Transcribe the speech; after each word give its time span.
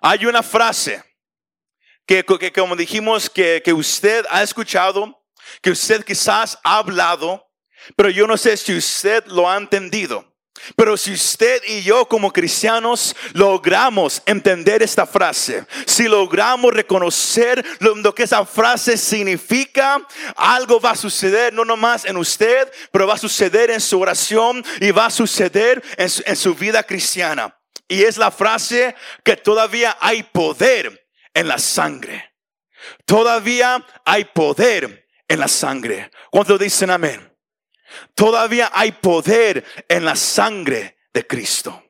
Hay 0.00 0.26
una 0.26 0.42
frase 0.42 1.02
que, 2.06 2.24
como 2.52 2.74
dijimos, 2.74 3.30
que, 3.30 3.62
usted 3.72 4.26
ha 4.30 4.42
escuchado, 4.42 5.22
que 5.62 5.70
usted 5.70 6.04
quizás 6.04 6.58
ha 6.64 6.78
hablado, 6.78 7.46
pero 7.94 8.10
yo 8.10 8.26
no 8.26 8.36
sé 8.36 8.56
si 8.56 8.76
usted 8.76 9.24
lo 9.26 9.48
ha 9.48 9.56
entendido. 9.56 10.26
Pero 10.76 10.96
si 10.96 11.12
usted 11.12 11.62
y 11.68 11.82
yo 11.82 12.06
como 12.06 12.32
cristianos 12.32 13.14
logramos 13.32 14.20
entender 14.26 14.82
esta 14.82 15.06
frase, 15.06 15.64
si 15.86 16.08
logramos 16.08 16.74
reconocer 16.74 17.64
lo, 17.78 18.14
que 18.14 18.24
esa 18.24 18.44
frase 18.44 18.96
significa, 18.96 20.04
algo 20.36 20.80
va 20.80 20.90
a 20.90 20.96
suceder 20.96 21.52
no 21.52 21.64
nomás 21.64 22.04
en 22.04 22.16
usted, 22.16 22.70
pero 22.92 23.06
va 23.06 23.14
a 23.14 23.18
suceder 23.18 23.70
en 23.70 23.80
su 23.80 24.00
oración 24.00 24.64
y 24.80 24.90
va 24.90 25.06
a 25.06 25.10
suceder 25.10 25.82
en 25.96 26.10
su, 26.10 26.22
en 26.26 26.36
su 26.36 26.54
vida 26.54 26.82
cristiana. 26.82 27.59
Y 27.90 28.04
es 28.04 28.18
la 28.18 28.30
frase 28.30 28.94
que 29.24 29.36
todavía 29.36 29.98
hay 30.00 30.22
poder 30.22 31.08
en 31.34 31.48
la 31.48 31.58
sangre. 31.58 32.32
Todavía 33.04 33.84
hay 34.04 34.26
poder 34.26 35.08
en 35.26 35.40
la 35.40 35.48
sangre. 35.48 36.08
¿Cuántos 36.30 36.60
dicen 36.60 36.90
amén? 36.90 37.36
Todavía 38.14 38.70
hay 38.72 38.92
poder 38.92 39.64
en 39.88 40.04
la 40.04 40.14
sangre 40.14 40.98
de 41.12 41.26
Cristo. 41.26 41.82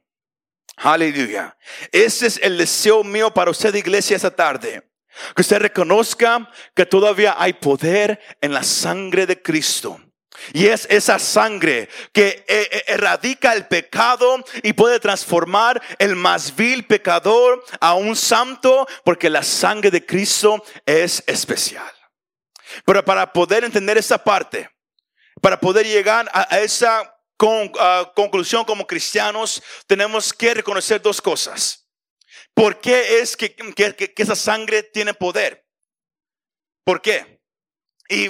Aleluya. 0.76 1.54
Ese 1.92 2.28
es 2.28 2.40
el 2.42 2.56
deseo 2.56 3.04
mío 3.04 3.34
para 3.34 3.50
usted, 3.50 3.74
iglesia, 3.74 4.16
esta 4.16 4.34
tarde. 4.34 4.90
Que 5.36 5.42
usted 5.42 5.58
reconozca 5.58 6.50
que 6.74 6.86
todavía 6.86 7.36
hay 7.38 7.52
poder 7.52 8.18
en 8.40 8.54
la 8.54 8.62
sangre 8.62 9.26
de 9.26 9.42
Cristo. 9.42 10.00
Y 10.52 10.66
es 10.66 10.86
esa 10.90 11.18
sangre 11.18 11.88
que 12.12 12.28
eh, 12.28 12.44
eh, 12.48 12.84
erradica 12.88 13.52
el 13.52 13.66
pecado 13.66 14.44
y 14.62 14.72
puede 14.72 15.00
transformar 15.00 15.80
el 15.98 16.16
más 16.16 16.54
vil 16.54 16.84
pecador 16.86 17.64
a 17.80 17.94
un 17.94 18.16
santo, 18.16 18.86
porque 19.04 19.30
la 19.30 19.42
sangre 19.42 19.90
de 19.90 20.04
Cristo 20.04 20.62
es 20.86 21.22
especial. 21.26 21.92
Pero 22.84 23.04
para 23.04 23.32
poder 23.32 23.64
entender 23.64 23.98
esa 23.98 24.22
parte, 24.22 24.70
para 25.40 25.58
poder 25.58 25.86
llegar 25.86 26.28
a, 26.32 26.58
esa 26.60 27.16
conclusión 28.14 28.64
como 28.64 28.86
cristianos, 28.86 29.62
tenemos 29.86 30.32
que 30.32 30.54
reconocer 30.54 31.00
dos 31.00 31.20
cosas. 31.20 31.88
¿Por 32.54 32.80
qué 32.80 33.20
es 33.20 33.36
que, 33.36 33.54
esa 34.16 34.36
sangre 34.36 34.82
tiene 34.82 35.14
poder? 35.14 35.66
¿Por 36.84 37.00
qué? 37.00 37.39
Y, 38.12 38.26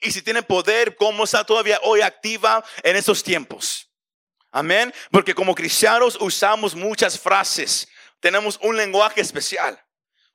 y, 0.00 0.10
si 0.10 0.22
tiene 0.22 0.42
poder, 0.42 0.96
¿cómo 0.96 1.24
está 1.24 1.44
todavía 1.44 1.78
hoy 1.82 2.00
activa 2.00 2.64
en 2.82 2.96
estos 2.96 3.22
tiempos? 3.22 3.90
Amén. 4.50 4.94
Porque 5.10 5.34
como 5.34 5.54
cristianos 5.54 6.16
usamos 6.18 6.74
muchas 6.74 7.20
frases, 7.20 7.86
tenemos 8.18 8.58
un 8.62 8.78
lenguaje 8.78 9.20
especial. 9.20 9.78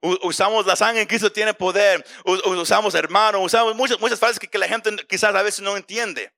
Usamos 0.01 0.67
la 0.67 0.75
sangre 0.75 1.01
en 1.01 1.07
Cristo 1.07 1.31
tiene 1.31 1.55
poder. 1.55 2.05
Usamos 2.45 2.93
hermano, 2.93 3.39
usamos 3.39 3.75
muchas, 3.75 3.99
muchas 3.99 4.19
frases 4.19 4.37
que, 4.37 4.57
la 4.59 4.67
gente 4.67 4.95
quizás 5.07 5.33
a 5.33 5.41
veces 5.41 5.61
no 5.61 5.75
entiende. 5.75 6.31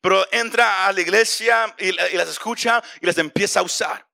Pero 0.00 0.26
entra 0.32 0.86
a 0.86 0.92
la 0.92 1.02
iglesia 1.02 1.74
y, 1.78 1.92
las 1.92 2.30
escucha 2.30 2.82
y 3.02 3.04
las 3.04 3.18
empieza 3.18 3.60
a 3.60 3.62
usar. 3.62 4.08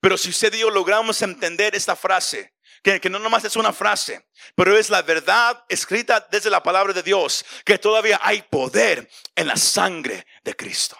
Pero 0.00 0.16
si 0.16 0.30
usted 0.30 0.54
y 0.54 0.60
yo 0.60 0.70
logramos 0.70 1.20
entender 1.20 1.74
esta 1.74 1.94
frase, 1.94 2.51
que, 2.82 3.08
no 3.08 3.18
nomás 3.18 3.44
es 3.44 3.56
una 3.56 3.72
frase, 3.72 4.28
pero 4.56 4.76
es 4.76 4.90
la 4.90 5.02
verdad 5.02 5.64
escrita 5.68 6.26
desde 6.30 6.50
la 6.50 6.62
palabra 6.62 6.92
de 6.92 7.02
Dios, 7.02 7.44
que 7.64 7.78
todavía 7.78 8.20
hay 8.22 8.42
poder 8.42 9.08
en 9.36 9.46
la 9.46 9.56
sangre 9.56 10.26
de 10.42 10.56
Cristo. 10.56 10.98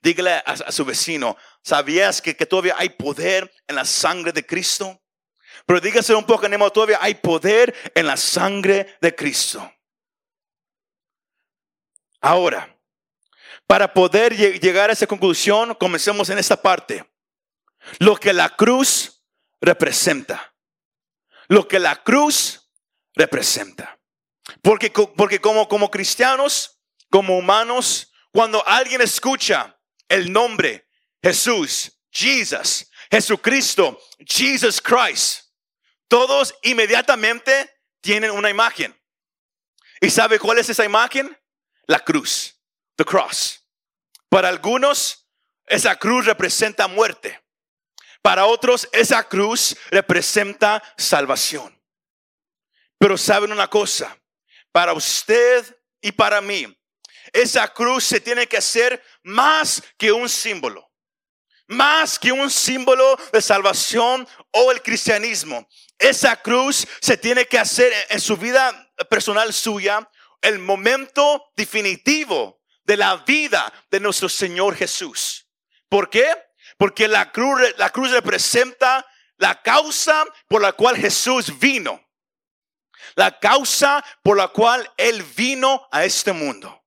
Dígale 0.00 0.42
a, 0.44 0.72
su 0.72 0.84
vecino, 0.84 1.36
¿sabías 1.62 2.22
que, 2.22 2.34
que, 2.34 2.46
todavía 2.46 2.74
hay 2.76 2.88
poder 2.88 3.52
en 3.68 3.76
la 3.76 3.84
sangre 3.84 4.32
de 4.32 4.44
Cristo? 4.44 5.00
Pero 5.66 5.80
dígase 5.80 6.14
un 6.14 6.24
poco, 6.24 6.48
Nemo, 6.48 6.72
todavía 6.72 6.98
hay 7.00 7.14
poder 7.14 7.92
en 7.94 8.06
la 8.06 8.16
sangre 8.16 8.96
de 9.00 9.14
Cristo. 9.14 9.72
Ahora, 12.20 12.76
para 13.66 13.92
poder 13.92 14.34
llegar 14.60 14.90
a 14.90 14.92
esa 14.94 15.06
conclusión, 15.06 15.74
comencemos 15.74 16.30
en 16.30 16.38
esta 16.38 16.60
parte. 16.60 17.04
Lo 17.98 18.16
que 18.16 18.32
la 18.32 18.48
cruz 18.50 19.22
representa. 19.60 20.51
Lo 21.48 21.68
que 21.68 21.78
la 21.78 22.02
cruz 22.02 22.70
representa. 23.14 23.98
Porque, 24.62 24.90
porque 24.90 25.40
como, 25.40 25.68
como 25.68 25.90
cristianos, 25.90 26.80
como 27.10 27.36
humanos, 27.36 28.12
cuando 28.32 28.66
alguien 28.66 29.00
escucha 29.00 29.78
el 30.08 30.32
nombre 30.32 30.88
Jesús, 31.22 31.92
Jesus, 32.10 32.90
Jesucristo, 33.10 34.00
Jesus 34.26 34.80
Christ, 34.80 35.52
todos 36.08 36.54
inmediatamente 36.62 37.70
tienen 38.00 38.30
una 38.30 38.50
imagen. 38.50 38.98
¿Y 40.00 40.10
sabe 40.10 40.38
cuál 40.38 40.58
es 40.58 40.68
esa 40.68 40.84
imagen? 40.84 41.38
La 41.86 42.00
cruz, 42.00 42.58
the 42.96 43.04
cross. 43.04 43.64
Para 44.28 44.48
algunos, 44.48 45.28
esa 45.66 45.96
cruz 45.96 46.26
representa 46.26 46.88
muerte. 46.88 47.41
Para 48.22 48.46
otros, 48.46 48.88
esa 48.92 49.22
cruz 49.28 49.76
representa 49.90 50.82
salvación. 50.96 51.78
Pero 52.98 53.18
saben 53.18 53.52
una 53.52 53.68
cosa, 53.68 54.16
para 54.70 54.92
usted 54.92 55.76
y 56.00 56.12
para 56.12 56.40
mí, 56.40 56.66
esa 57.32 57.68
cruz 57.68 58.04
se 58.04 58.20
tiene 58.20 58.46
que 58.46 58.56
hacer 58.56 59.02
más 59.22 59.82
que 59.98 60.12
un 60.12 60.28
símbolo 60.28 60.92
más 61.72 62.18
que 62.18 62.32
un 62.32 62.50
símbolo 62.50 63.18
de 63.32 63.42
salvación 63.42 64.28
o 64.50 64.70
el 64.70 64.82
cristianismo. 64.82 65.66
Esa 65.98 66.36
cruz 66.36 66.86
se 67.00 67.16
tiene 67.16 67.46
que 67.46 67.58
hacer 67.58 67.92
en 68.10 68.20
su 68.20 68.36
vida 68.36 68.92
personal 69.08 69.52
suya 69.52 70.08
el 70.40 70.58
momento 70.58 71.50
definitivo 71.56 72.60
de 72.84 72.96
la 72.96 73.16
vida 73.18 73.72
de 73.90 74.00
nuestro 74.00 74.28
Señor 74.28 74.76
Jesús. 74.76 75.48
¿Por 75.88 76.10
qué? 76.10 76.28
Porque 76.82 77.06
la 77.06 77.30
cruz, 77.30 77.60
la 77.76 77.90
cruz 77.90 78.10
representa 78.10 79.06
la 79.36 79.62
causa 79.62 80.26
por 80.48 80.60
la 80.60 80.72
cual 80.72 80.96
Jesús 80.96 81.56
vino. 81.60 82.04
La 83.14 83.38
causa 83.38 84.04
por 84.24 84.36
la 84.36 84.48
cual 84.48 84.92
Él 84.96 85.22
vino 85.22 85.86
a 85.92 86.04
este 86.04 86.32
mundo. 86.32 86.84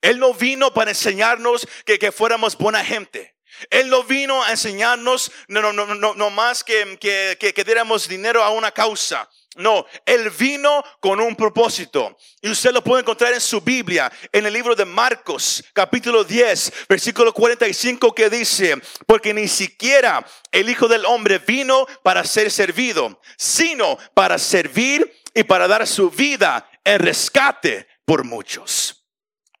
Él 0.00 0.18
no 0.18 0.34
vino 0.34 0.74
para 0.74 0.90
enseñarnos 0.90 1.64
que, 1.86 1.96
que 1.96 2.10
fuéramos 2.10 2.58
buena 2.58 2.84
gente. 2.84 3.36
Él 3.70 3.88
no 3.88 4.02
vino 4.02 4.42
a 4.42 4.50
enseñarnos 4.50 5.30
no, 5.46 5.60
no, 5.60 5.72
no, 5.72 6.14
no, 6.14 6.30
más 6.30 6.64
que, 6.64 6.98
que, 7.00 7.36
que, 7.38 7.54
que 7.54 7.62
diéramos 7.62 8.08
dinero 8.08 8.42
a 8.42 8.50
una 8.50 8.72
causa. 8.72 9.30
No, 9.56 9.84
Él 10.06 10.30
vino 10.30 10.84
con 11.00 11.20
un 11.20 11.34
propósito. 11.34 12.16
Y 12.40 12.50
usted 12.50 12.70
lo 12.70 12.84
puede 12.84 13.02
encontrar 13.02 13.32
en 13.32 13.40
su 13.40 13.60
Biblia, 13.60 14.10
en 14.32 14.46
el 14.46 14.52
libro 14.52 14.76
de 14.76 14.84
Marcos, 14.84 15.64
capítulo 15.72 16.22
10, 16.22 16.72
versículo 16.88 17.32
45, 17.34 18.14
que 18.14 18.30
dice, 18.30 18.80
porque 19.06 19.34
ni 19.34 19.48
siquiera 19.48 20.24
el 20.52 20.70
Hijo 20.70 20.86
del 20.86 21.04
Hombre 21.04 21.38
vino 21.38 21.86
para 22.02 22.24
ser 22.24 22.50
servido, 22.50 23.20
sino 23.36 23.98
para 24.14 24.38
servir 24.38 25.20
y 25.34 25.42
para 25.42 25.66
dar 25.66 25.86
su 25.86 26.10
vida 26.10 26.70
en 26.84 27.00
rescate 27.00 27.88
por 28.04 28.24
muchos. 28.24 29.04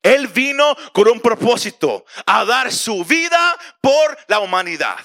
Él 0.02 0.28
vino 0.28 0.76
con 0.92 1.08
un 1.08 1.20
propósito, 1.20 2.04
a 2.26 2.44
dar 2.44 2.72
su 2.72 3.04
vida 3.04 3.58
por 3.80 4.16
la 4.28 4.40
humanidad. 4.40 4.96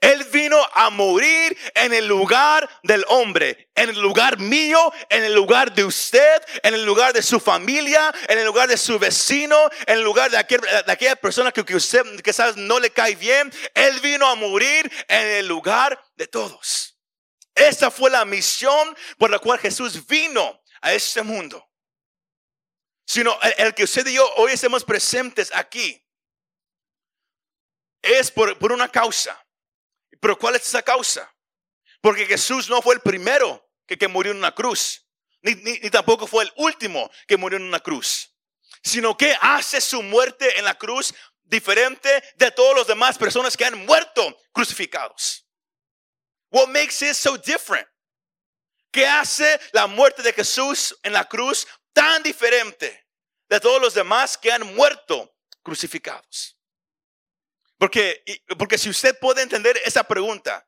Él 0.00 0.24
vino 0.24 0.58
a 0.74 0.90
morir 0.90 1.56
en 1.74 1.92
el 1.94 2.06
lugar 2.06 2.68
del 2.82 3.04
hombre, 3.08 3.70
en 3.74 3.90
el 3.90 4.00
lugar 4.00 4.38
mío, 4.38 4.92
en 5.08 5.24
el 5.24 5.34
lugar 5.34 5.74
de 5.74 5.84
usted, 5.84 6.42
en 6.62 6.74
el 6.74 6.84
lugar 6.84 7.12
de 7.12 7.22
su 7.22 7.40
familia, 7.40 8.12
en 8.28 8.38
el 8.38 8.46
lugar 8.46 8.68
de 8.68 8.76
su 8.76 8.98
vecino, 8.98 9.70
en 9.86 9.98
el 9.98 10.02
lugar 10.02 10.30
de, 10.30 10.38
aquella 10.38 11.16
persona 11.16 11.52
que, 11.52 11.76
usted 11.76 12.02
quizás 12.22 12.56
no 12.56 12.78
le 12.80 12.90
cae 12.90 13.14
bien. 13.14 13.52
Él 13.74 14.00
vino 14.00 14.26
a 14.26 14.34
morir 14.34 14.90
en 15.08 15.26
el 15.26 15.46
lugar 15.46 16.02
de 16.16 16.26
todos. 16.26 16.98
Esa 17.54 17.90
fue 17.90 18.10
la 18.10 18.24
misión 18.24 18.96
por 19.18 19.30
la 19.30 19.38
cual 19.38 19.58
Jesús 19.58 20.06
vino 20.06 20.60
a 20.80 20.92
este 20.92 21.22
mundo 21.22 21.66
sino 23.08 23.38
el, 23.56 23.72
que 23.72 23.84
usted 23.84 24.04
y 24.08 24.14
yo 24.14 24.28
hoy 24.34 24.52
estemos 24.52 24.84
presentes 24.84 25.52
aquí 25.54 26.02
es 28.02 28.30
por, 28.30 28.72
una 28.72 28.88
causa. 28.88 29.45
Pero 30.20 30.38
¿cuál 30.38 30.56
es 30.56 30.66
esa 30.66 30.82
causa? 30.82 31.32
Porque 32.00 32.26
Jesús 32.26 32.68
no 32.68 32.82
fue 32.82 32.94
el 32.94 33.00
primero 33.00 33.68
que, 33.86 34.08
murió 34.08 34.32
en 34.32 34.38
una 34.38 34.54
cruz, 34.54 35.06
ni, 35.42 35.78
tampoco 35.90 36.26
fue 36.26 36.44
el 36.44 36.52
último 36.56 37.10
que 37.26 37.36
murió 37.36 37.58
en 37.58 37.64
una 37.64 37.80
cruz, 37.80 38.34
sino 38.82 39.16
que 39.16 39.36
hace 39.40 39.80
su 39.80 40.02
muerte 40.02 40.58
en 40.58 40.64
la 40.64 40.76
cruz 40.76 41.14
diferente 41.42 42.22
de 42.36 42.50
todos 42.50 42.74
los 42.74 42.86
demás 42.86 43.16
personas 43.16 43.56
que 43.56 43.64
han 43.64 43.86
muerto 43.86 44.36
crucificados. 44.52 45.46
What 46.50 46.68
makes 46.68 47.02
it 47.02 47.14
so 47.14 47.36
different? 47.36 47.86
¿Qué 48.90 49.06
hace 49.06 49.60
la 49.72 49.86
muerte 49.86 50.22
de 50.22 50.32
Jesús 50.32 50.96
en 51.02 51.12
la 51.12 51.28
cruz 51.28 51.66
tan 51.92 52.22
diferente 52.22 53.06
de 53.48 53.60
todos 53.60 53.80
los 53.80 53.94
demás 53.94 54.36
que 54.36 54.52
han 54.52 54.74
muerto 54.74 55.34
crucificados. 55.62 56.55
Porque, 57.78 58.24
porque 58.58 58.78
si 58.78 58.88
usted 58.88 59.18
puede 59.18 59.42
entender 59.42 59.78
esa 59.84 60.04
pregunta 60.04 60.66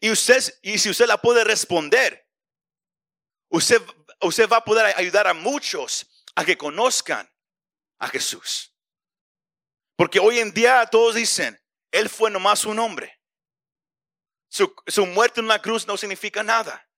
Y 0.00 0.10
usted, 0.10 0.42
y 0.62 0.78
si 0.78 0.90
usted 0.90 1.06
la 1.06 1.20
puede 1.20 1.44
responder, 1.44 2.28
usted, 3.48 3.82
usted 4.20 4.48
va 4.48 4.58
a 4.58 4.64
poder 4.64 4.94
ayudar 4.96 5.26
a 5.26 5.34
muchos 5.34 6.06
a 6.34 6.44
que 6.44 6.56
conozcan 6.56 7.30
a 7.98 8.08
Jesús. 8.08 8.74
Porque 9.96 10.20
hoy 10.20 10.38
en 10.38 10.52
día 10.52 10.86
todos 10.86 11.14
dicen, 11.14 11.58
Él 11.90 12.08
fue 12.08 12.30
nomás 12.30 12.64
un 12.64 12.78
hombre. 12.78 13.18
Su, 14.48 14.74
su 14.86 15.06
muerte 15.06 15.40
en 15.40 15.48
la 15.48 15.60
cruz 15.60 15.86
no 15.86 15.96
significa 15.96 16.42
nada. 16.42 16.88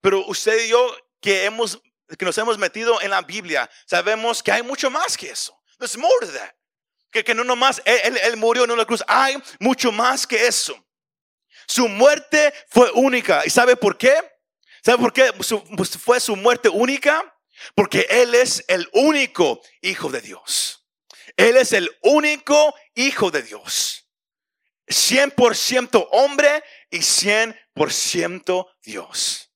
Pero 0.00 0.24
usted 0.26 0.64
y 0.64 0.68
yo 0.68 0.96
que, 1.20 1.44
hemos, 1.44 1.80
que 2.16 2.24
nos 2.24 2.38
hemos 2.38 2.56
metido 2.58 3.00
en 3.02 3.10
la 3.10 3.22
Biblia, 3.22 3.68
sabemos 3.86 4.42
que 4.42 4.52
hay 4.52 4.62
mucho 4.62 4.90
más 4.90 5.16
que 5.16 5.30
eso. 5.30 5.60
There's 5.78 5.96
more 5.96 6.26
to 6.26 6.32
that. 6.32 6.55
Que, 7.24 7.34
no 7.34 7.44
nomás 7.44 7.82
él, 7.84 8.36
murió 8.36 8.64
en 8.64 8.76
la 8.76 8.84
cruz, 8.84 9.02
hay 9.06 9.36
mucho 9.60 9.92
más 9.92 10.26
que 10.26 10.46
eso. 10.46 10.76
Su 11.66 11.88
muerte 11.88 12.52
fue 12.68 12.90
única. 12.92 13.42
¿Y 13.44 13.50
sabe 13.50 13.76
por 13.76 13.96
qué? 13.96 14.14
¿Sabe 14.84 14.98
por 14.98 15.12
qué 15.12 15.32
pues, 15.32 15.98
fue 15.98 16.20
su 16.20 16.36
muerte 16.36 16.68
única? 16.68 17.34
Porque 17.74 18.06
Él 18.08 18.34
es 18.34 18.64
el 18.68 18.88
único 18.92 19.60
Hijo 19.80 20.10
de 20.10 20.20
Dios. 20.20 20.86
Él 21.36 21.56
es 21.56 21.72
el 21.72 21.90
único 22.02 22.74
Hijo 22.94 23.30
de 23.30 23.42
Dios. 23.42 24.08
100% 24.86 26.08
hombre 26.12 26.62
y 26.90 26.98
100% 26.98 28.66
Dios. 28.82 29.52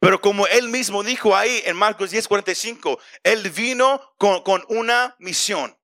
Pero 0.00 0.20
como 0.20 0.46
Él 0.46 0.68
mismo 0.68 1.02
dijo 1.02 1.36
ahí 1.36 1.62
en 1.64 1.76
Marcos 1.76 2.12
10:45, 2.12 2.98
Él 3.22 3.50
vino 3.50 4.14
con, 4.16 4.42
con 4.42 4.64
una 4.68 5.16
misión. 5.18 5.77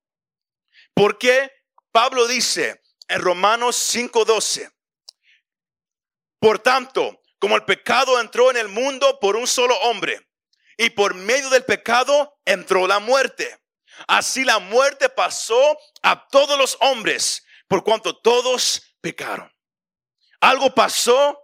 Porque 0.94 1.50
Pablo 1.92 2.26
dice 2.26 2.82
en 3.08 3.20
Romanos 3.20 3.76
5:12, 3.76 4.70
por 6.40 6.58
tanto, 6.58 7.22
como 7.38 7.56
el 7.56 7.64
pecado 7.64 8.20
entró 8.20 8.50
en 8.50 8.56
el 8.56 8.68
mundo 8.68 9.18
por 9.20 9.36
un 9.36 9.46
solo 9.46 9.76
hombre, 9.80 10.28
y 10.76 10.90
por 10.90 11.14
medio 11.14 11.50
del 11.50 11.64
pecado 11.64 12.38
entró 12.44 12.86
la 12.86 12.98
muerte. 12.98 13.58
Así 14.08 14.44
la 14.44 14.58
muerte 14.58 15.08
pasó 15.08 15.78
a 16.02 16.26
todos 16.28 16.58
los 16.58 16.76
hombres, 16.80 17.44
por 17.68 17.84
cuanto 17.84 18.16
todos 18.16 18.96
pecaron. 19.00 19.52
Algo 20.40 20.74
pasó 20.74 21.40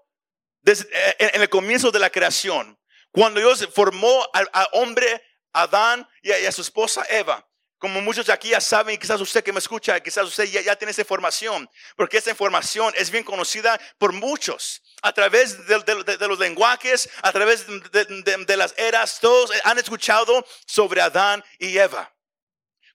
desde, 0.63 0.89
eh, 0.93 1.31
en 1.35 1.43
el 1.43 1.49
comienzo 1.49 1.91
de 1.91 1.99
la 1.99 2.11
creación, 2.11 2.79
cuando 3.13 3.41
Dios 3.41 3.67
formó 3.75 4.29
al, 4.33 4.49
hombre 4.73 5.23
Adán 5.53 6.09
y 6.23 6.31
a, 6.31 6.53
su 6.53 6.63
esposa 6.63 7.05
Eva. 7.09 7.49
Como 7.81 8.03
muchos 8.03 8.27
de 8.27 8.35
aquí 8.35 8.51
ya 8.51 8.61
saben, 8.61 8.99
quizás 8.99 9.19
usted 9.23 9.43
que 9.43 9.55
me 9.55 9.59
escucha, 9.59 9.99
quizás 10.01 10.27
usted 10.27 10.45
ya, 10.45 10.61
ya, 10.61 10.77
tiene 10.77 10.91
esa 10.91 11.01
información, 11.01 11.67
porque 11.97 12.19
esa 12.19 12.29
información 12.29 12.93
es 12.95 13.11
bien 13.11 13.25
conocida 13.25 13.81
por 13.97 14.13
muchos. 14.13 14.83
A 15.01 15.15
través 15.15 15.67
de, 15.67 15.79
de 15.81 16.29
los 16.29 16.39
lenguajes, 16.39 17.09
a 17.23 17.33
través 17.33 17.65
de, 17.91 18.57
las 18.59 18.75
eras, 18.77 19.19
todos 19.19 19.51
han 19.65 19.79
escuchado 19.79 20.47
sobre 20.67 21.01
Adán 21.01 21.43
y 21.59 21.79
Eva. 21.79 22.15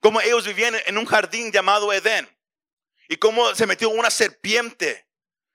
Como 0.02 0.22
ellos 0.22 0.46
vivían 0.46 0.76
en 0.86 1.00
un 1.00 1.06
jardín 1.08 1.52
llamado 1.52 1.92
Edén. 1.92 2.30
Y 3.10 3.18
cómo 3.18 3.56
se 3.56 3.66
metió 3.66 3.90
una 3.90 4.12
serpiente. 4.12 5.08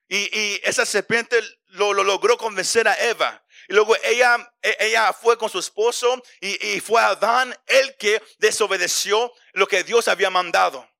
Y, 0.08 0.60
esa 0.64 0.84
serpiente 0.84 1.40
lo 1.68 1.94
logró 1.94 2.36
convencer 2.36 2.88
a 2.88 2.98
Eva. 2.98 3.44
Y 3.70 3.72
luego 3.72 3.94
ella, 4.02 4.52
e, 4.60 4.76
ella 4.80 5.12
fue 5.12 5.38
con 5.38 5.48
su 5.48 5.60
esposo 5.60 6.20
y, 6.40 6.80
fue 6.80 7.00
Adán 7.00 7.56
el 7.68 7.96
que 7.98 8.20
desobedeció 8.38 9.32
lo 9.52 9.68
que 9.68 9.84
Dios 9.84 10.08
había 10.08 10.28
mandado. 10.28 10.90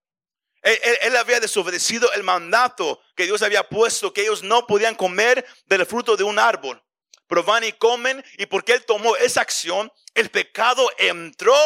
Él, 0.63 0.79
él, 1.03 1.17
había 1.17 1.41
desobedecido 1.41 2.13
el 2.13 2.23
mandato 2.23 3.03
que 3.17 3.25
Dios 3.25 3.43
había 3.43 3.69
puesto, 3.69 4.13
que 4.13 4.23
ellos 4.23 4.45
no 4.45 4.69
podían 4.69 4.95
comer 4.95 5.45
del 5.67 5.85
fruto 5.85 6.17
de 6.17 6.23
un 6.23 6.39
árbol. 6.39 6.81
Pero 7.27 7.43
van 7.43 7.65
y 7.65 7.73
comen 7.73 8.25
y 8.39 8.47
porque 8.47 8.75
él 8.75 8.85
tomó 8.85 9.17
esa 9.17 9.41
acción, 9.41 9.91
el 10.15 10.31
pecado 10.31 10.89
entró 10.97 11.57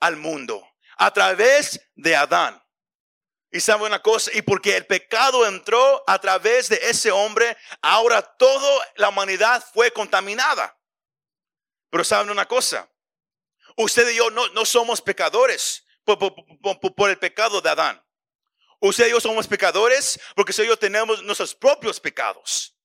al 0.00 0.16
mundo 0.16 0.66
a 0.96 1.12
través 1.12 1.82
de 1.96 2.16
Adán. 2.16 2.62
Y 3.50 3.60
sabe 3.60 3.84
una 3.84 4.02
cosa, 4.02 4.30
y 4.34 4.42
porque 4.42 4.76
el 4.76 4.86
pecado 4.86 5.46
entró 5.46 6.02
a 6.06 6.18
través 6.18 6.68
de 6.68 6.76
ese 6.82 7.10
hombre, 7.10 7.56
ahora 7.80 8.20
toda 8.20 8.84
la 8.96 9.08
humanidad 9.08 9.64
fue 9.72 9.90
contaminada. 9.92 10.76
Pero 11.90 12.04
saben 12.04 12.30
una 12.30 12.46
cosa, 12.46 12.90
usted 13.76 14.08
y 14.10 14.16
yo 14.16 14.30
no, 14.30 14.48
no 14.48 14.64
somos 14.64 15.00
pecadores 15.00 15.84
por, 16.04 16.18
por, 16.94 17.10
el 17.10 17.18
pecado 17.18 17.60
de 17.60 17.70
Adán. 17.70 18.02
Usted 18.80 19.06
y 19.06 19.10
yo 19.10 19.20
somos 19.20 19.46
pecadores 19.46 20.18
porque 20.34 20.50
usted 20.50 20.64
y 20.64 20.68
yo 20.68 20.78
tenemos 20.78 21.22
nuestros 21.22 21.54
propios 21.54 22.00
pecados. 22.00 22.76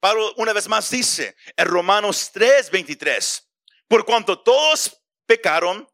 Pablo 0.00 0.34
una 0.36 0.52
vez 0.52 0.68
más 0.68 0.90
dice 0.90 1.34
en 1.56 1.66
Romanos 1.66 2.30
3, 2.32 2.70
23, 2.70 3.48
por 3.88 4.04
cuanto 4.04 4.40
todos 4.40 5.00
pecaron, 5.26 5.88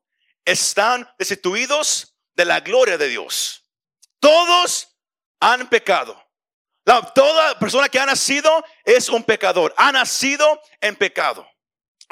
están 0.45 1.09
destituidos 1.19 2.17
de 2.35 2.45
la 2.45 2.61
gloria 2.61 2.99
de 2.99 3.09
Dios. 3.09 3.60
Todos 4.21 4.89
han 5.41 5.69
pecado. 5.69 6.17
toda 7.15 7.59
persona 7.59 7.89
que 7.89 7.99
ha 7.99 8.07
nacido 8.07 8.65
es 8.85 9.09
un 9.09 9.25
pecador. 9.25 9.75
Ha 9.77 9.91
nacido 9.93 10.61
en 10.81 10.95
pecado. 10.95 11.47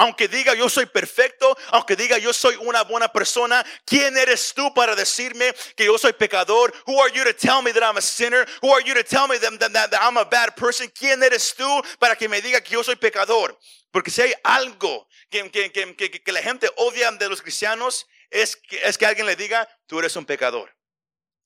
Aunque 0.01 0.29
diga 0.29 0.55
yo 0.55 0.69
soy 0.69 0.87
perfecto, 0.87 1.59
aunque 1.71 1.97
diga 1.97 2.19
yo 2.19 2.33
soy 2.33 2.55
una 2.61 2.83
buena 2.85 3.13
persona, 3.13 3.67
¿quién 3.85 4.17
eres 4.17 4.55
tú 4.55 4.73
para 4.73 4.95
decirme 4.95 5.53
que 5.75 5.87
yo 5.87 5.99
soy 5.99 6.13
pecador? 6.13 6.73
Who 6.87 7.03
are 7.03 7.13
you 7.13 7.25
to 7.25 7.35
tell 7.35 7.63
me 7.63 7.73
that 7.73 7.83
I'm 7.83 7.97
a 7.97 8.01
sinner? 8.01 8.47
Who 8.63 8.73
are 8.73 8.81
you 8.81 8.95
to 8.95 9.03
tell 9.03 9.27
me 9.27 9.39
that, 9.39 9.73
that, 9.73 9.93
I'm 10.01 10.17
a 10.17 10.25
bad 10.25 10.55
person? 10.55 10.89
¿Quién 10.89 11.21
eres 11.25 11.53
tú 11.53 11.69
para 11.99 12.15
que 12.15 12.29
me 12.29 12.41
diga 12.41 12.61
que 12.61 12.75
yo 12.75 12.85
soy 12.85 12.95
pecador? 12.95 13.59
Porque 13.91 14.13
si 14.13 14.23
hay 14.23 14.35
algo 14.45 15.09
que, 15.29 15.51
que, 15.51 15.73
que, 15.73 16.11
que 16.11 16.33
la 16.33 16.43
gente 16.43 16.71
odia 16.77 17.11
de 17.11 17.29
los 17.29 17.43
cristianos, 17.43 18.07
es 18.31 18.57
es 18.71 18.97
que 18.97 19.05
alguien 19.05 19.27
le 19.27 19.35
diga, 19.35 19.69
tú 19.89 19.99
eres 19.99 20.15
un 20.15 20.25
pecador 20.25 20.78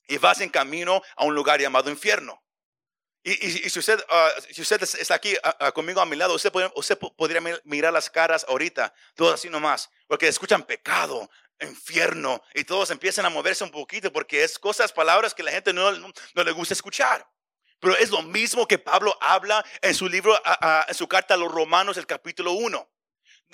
y 0.09 0.19
vas 0.19 0.41
en 0.41 0.51
camino 0.51 1.03
a 1.17 1.25
un 1.25 1.35
lugar 1.35 1.61
llamado 1.61 1.91
infierno. 1.91 2.43
Y, 3.25 3.35
si, 3.71 3.79
usted, 3.79 4.05
ah, 4.09 4.31
si 4.51 4.63
usted 4.63 4.83
está 4.83 5.15
aquí 5.15 5.37
ah, 5.45 5.57
ah, 5.61 5.73
conmigo 5.73 6.01
a 6.01 6.07
mi 6.07 6.17
lado, 6.17 6.35
usted, 6.35 6.53
usted 6.75 6.99
podría 6.99 7.41
mirar 7.63 7.93
las 7.93 8.11
caras 8.11 8.45
ahorita, 8.49 8.93
todos 9.15 9.35
así 9.35 9.49
nomás, 9.49 9.91
porque 10.09 10.27
escuchan 10.27 10.65
pecado, 10.65 11.31
infierno, 11.61 12.43
y 12.53 12.65
todos 12.65 12.91
empiezan 12.91 13.25
a 13.25 13.31
moverse 13.31 13.63
un 13.63 13.71
poquito 13.71 14.13
porque 14.13 14.43
es 14.43 14.59
cosas, 14.59 14.93
palabras 14.93 15.35
que 15.35 15.45
la 15.45 15.53
gente 15.53 15.73
no, 15.73 15.93
no, 15.93 16.45
le 16.45 16.51
gusta 16.51 16.75
escuchar. 16.75 17.25
Pero 17.79 17.97
es 17.97 18.11
lo 18.11 18.23
mismo 18.23 18.67
que 18.67 18.79
Pablo 18.79 19.17
habla 19.21 19.65
en 19.81 19.95
su 19.95 20.09
libro, 20.09 20.41
en 20.89 20.95
su 20.95 21.07
carta 21.07 21.35
a 21.35 21.37
los 21.37 21.51
Romanos, 21.51 21.97
el 21.97 22.07
capítulo 22.07 22.53
1. 22.53 22.92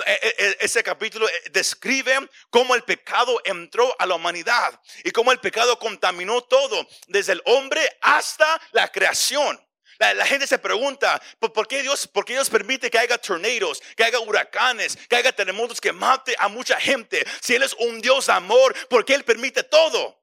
E, 0.07 0.13
e, 0.13 0.35
e, 0.39 0.57
ese 0.61 0.83
capítulo 0.83 1.29
eh, 1.29 1.33
describe 1.51 2.29
cómo 2.51 2.75
el 2.75 2.85
pecado 2.85 3.41
entró 3.45 3.95
a 3.99 4.07
la 4.07 4.15
humanidad 4.15 4.81
y 5.05 5.11
cómo 5.11 5.33
el 5.33 5.41
pecado 5.41 5.79
contaminó 5.79 6.43
todo, 6.43 6.87
desde 7.09 7.33
el 7.33 7.43
hombre 7.47 7.81
hasta 8.01 8.61
la 8.73 8.91
creación. 8.91 9.61
La, 9.99 10.25
gente 10.27 10.47
se 10.47 10.59
pregunta, 10.59 11.21
¿por 11.41 11.67
qué, 11.67 11.83
Dios, 11.83 12.07
¿por 12.07 12.25
qué 12.25 12.35
Dios 12.35 12.49
permite 12.49 12.89
que 12.89 12.99
haya 12.99 13.19
tornados, 13.19 13.83
que 13.97 14.05
haya 14.05 14.21
huracanes, 14.21 14.97
que 15.09 15.17
haya 15.17 15.33
terremotos 15.33 15.81
que 15.81 15.93
mate 15.93 16.37
a 16.39 16.47
mucha 16.47 16.79
gente? 16.79 17.27
Si 17.41 17.57
Él 17.57 17.65
es 17.65 17.75
un 17.75 18.01
Dios 18.01 18.27
de 18.27 18.33
amor, 18.33 18.77
¿por 18.89 19.05
qué 19.05 19.15
Él 19.15 19.25
permite 19.25 19.65
todo? 19.65 20.23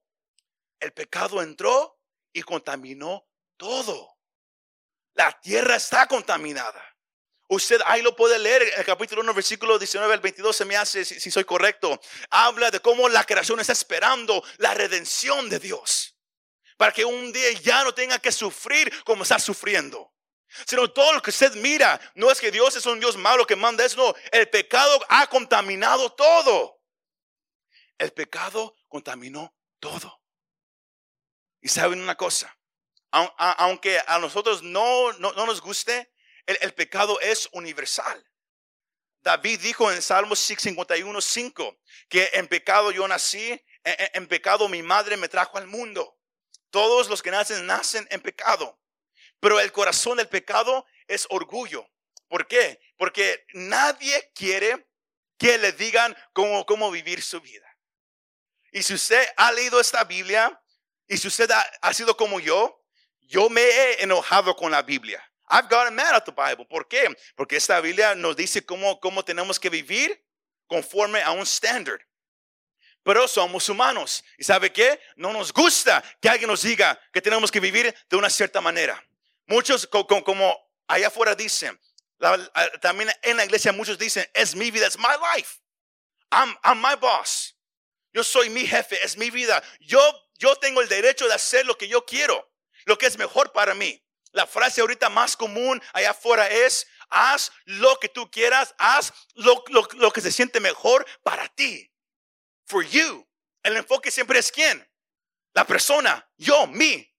El 0.79 0.94
pecado 0.94 1.41
entró 1.41 2.00
y 2.32 2.41
contaminó 2.41 3.27
todo. 3.58 4.17
La 5.13 5.38
tierra 5.41 5.75
está 5.75 6.08
contaminada. 6.08 6.94
Usted 7.47 7.79
ahí 7.85 8.01
lo 8.01 8.15
puede 8.15 8.39
leer, 8.39 8.63
el 8.75 8.85
capítulo 8.85 9.21
1, 9.21 9.33
versículo 9.33 9.77
19 9.77 10.13
al 10.13 10.19
22, 10.19 10.55
se 10.55 10.65
me 10.65 10.75
hace, 10.75 11.05
si, 11.05 11.29
soy 11.29 11.43
correcto, 11.43 11.99
habla 12.31 12.71
de 12.71 12.79
cómo 12.79 13.07
la 13.07 13.23
creación 13.23 13.59
está 13.59 13.73
esperando 13.73 14.43
la 14.57 14.73
redención 14.73 15.47
de 15.47 15.59
Dios. 15.59 16.15
Para 16.77 16.91
que 16.91 17.05
un 17.05 17.31
día 17.31 17.51
ya 17.53 17.83
no 17.83 17.93
tenga 17.93 18.17
que 18.17 18.31
sufrir 18.31 18.91
como 19.03 19.23
está 19.23 19.37
sufriendo. 19.37 20.11
Sino 20.65 20.89
todo 20.91 21.13
lo 21.13 21.21
que 21.21 21.29
usted 21.29 21.53
mira, 21.55 21.99
no 22.15 22.31
es 22.31 22.39
que 22.39 22.51
Dios 22.51 22.75
es 22.75 22.85
un 22.85 22.99
Dios 22.99 23.15
malo 23.15 23.45
que 23.45 23.55
manda 23.55 23.85
eso, 23.85 23.97
no, 23.97 24.15
el 24.31 24.49
pecado 24.49 24.99
ha 25.09 25.27
contaminado 25.27 26.11
todo. 26.13 26.81
El 27.97 28.11
pecado 28.11 28.75
contaminó 28.87 29.55
todo. 29.79 30.19
Y 31.61 31.67
saben 31.67 32.01
una 32.01 32.15
cosa, 32.15 32.57
aunque 33.11 34.01
a 34.05 34.19
nosotros 34.19 34.63
no, 34.63 35.13
no, 35.13 35.33
no 35.33 35.45
nos 35.45 35.61
guste, 35.61 36.11
el, 36.45 36.73
pecado 36.73 37.19
es 37.21 37.49
universal. 37.51 38.25
David 39.21 39.59
dijo 39.61 39.91
en 39.91 40.01
Salmos 40.01 40.39
51, 40.39 41.19
5, 41.21 41.79
que 42.09 42.29
en 42.33 42.47
pecado 42.47 42.91
yo 42.91 43.07
nací, 43.07 43.49
en, 43.83 44.09
en 44.13 44.27
pecado 44.27 44.69
mi 44.69 44.83
madre 44.83 45.17
me 45.17 45.27
trajo 45.27 45.57
al 45.57 45.67
mundo. 45.67 46.19
Todos 46.69 47.09
los 47.09 47.23
que 47.23 47.31
nacen 47.31 47.65
nacen 47.65 48.07
en 48.11 48.21
pecado. 48.21 48.79
Pero 49.39 49.59
el 49.59 49.71
corazón 49.71 50.17
del 50.17 50.27
pecado 50.27 50.85
es 51.07 51.25
orgullo. 51.29 51.87
¿Por 52.27 52.47
qué? 52.47 52.79
Porque 52.97 53.45
nadie 53.53 54.31
quiere 54.33 54.87
que 55.37 55.57
le 55.57 55.71
digan 55.71 56.15
cómo, 56.33 56.65
cómo 56.65 56.91
vivir 56.91 57.21
su 57.21 57.41
vida. 57.41 57.67
Y 58.71 58.83
si 58.83 58.93
usted 58.93 59.25
ha 59.37 59.51
leído 59.51 59.79
esta 59.79 60.03
Biblia 60.03 60.61
y 61.07 61.17
si 61.17 61.27
usted 61.27 61.49
ha 61.81 61.93
sido 61.93 62.17
como 62.17 62.39
yo, 62.39 62.83
yo 63.21 63.49
me 63.49 63.61
he 63.61 64.03
enojado 64.03 64.55
con 64.55 64.71
la 64.71 64.81
Biblia. 64.81 65.23
I've 65.49 65.69
gotten 65.69 65.95
mad 65.95 66.15
at 66.15 66.25
the 66.25 66.31
Bible. 66.31 66.65
¿Por 66.65 66.87
qué? 66.87 67.15
Porque 67.35 67.57
esta 67.57 67.79
Biblia 67.81 68.15
nos 68.15 68.35
dice 68.35 68.65
cómo, 68.65 68.99
cómo 68.99 69.23
tenemos 69.23 69.59
que 69.59 69.69
vivir 69.69 70.23
conforme 70.67 71.21
a 71.21 71.31
un 71.31 71.41
estándar. 71.41 71.99
Pero 73.03 73.27
somos 73.27 73.69
humanos. 73.69 74.23
¿Y 74.37 74.43
sabe 74.43 74.73
qué? 74.73 74.99
No 75.15 75.31
nos 75.31 75.53
gusta 75.53 76.03
que 76.19 76.27
alguien 76.27 76.49
nos 76.49 76.63
diga 76.63 76.99
que 77.13 77.21
tenemos 77.21 77.51
que 77.51 77.59
vivir 77.59 77.93
de 78.09 78.17
una 78.17 78.29
cierta 78.29 78.61
manera. 78.61 79.03
Muchos, 79.45 79.87
como 79.87 80.57
allá 80.87 81.07
afuera 81.07 81.35
dicen, 81.35 81.79
también 82.81 83.11
en 83.21 83.37
la 83.37 83.45
iglesia 83.45 83.71
muchos 83.71 83.99
dicen, 83.99 84.27
es 84.33 84.55
mi 84.55 84.71
vida, 84.71 84.87
es 84.87 84.97
my 84.97 85.15
life. 85.35 85.59
I'm, 86.31 86.57
I'm 86.63 86.81
my 86.81 86.95
boss. 86.99 87.55
Yo 88.11 88.23
soy 88.23 88.49
mi 88.49 88.65
jefe, 88.65 88.97
es 89.03 89.17
mi 89.17 89.29
vida. 89.29 89.61
Yo, 89.81 90.01
yo 90.39 90.55
tengo 90.55 90.81
el 90.81 90.87
derecho 90.87 91.27
de 91.27 91.33
hacer 91.33 91.65
lo 91.65 91.77
que 91.77 91.87
yo 91.87 92.05
quiero, 92.05 92.51
lo 92.85 92.97
que 92.97 93.05
es 93.05 93.17
mejor 93.17 93.51
para 93.51 93.75
mí. 93.75 94.04
La 94.36 94.46
frase 94.46 94.82
ahorita 94.82 95.10
más 95.10 95.38
común 95.38 95.82
allá 95.94 96.12
afuera 96.12 96.50
es, 96.50 96.86
haz 97.10 97.54
lo 97.63 97.98
que 98.01 98.10
tú 98.10 98.30
quieras, 98.30 98.75
haz 98.77 99.13
lo, 99.34 99.63
lo, 99.70 100.12
que 100.12 100.20
se 100.20 100.30
siente 100.30 100.60
mejor 100.60 101.06
para 101.24 101.48
ti. 101.48 101.89
For 102.65 102.86
you. 102.86 103.25
El 103.63 103.77
enfoque 103.77 104.12
siempre 104.12 104.38
es 104.38 104.51
quién? 104.51 104.86
La 105.54 105.65
persona, 105.65 106.30
yo, 106.36 106.68
mí. 106.68 107.10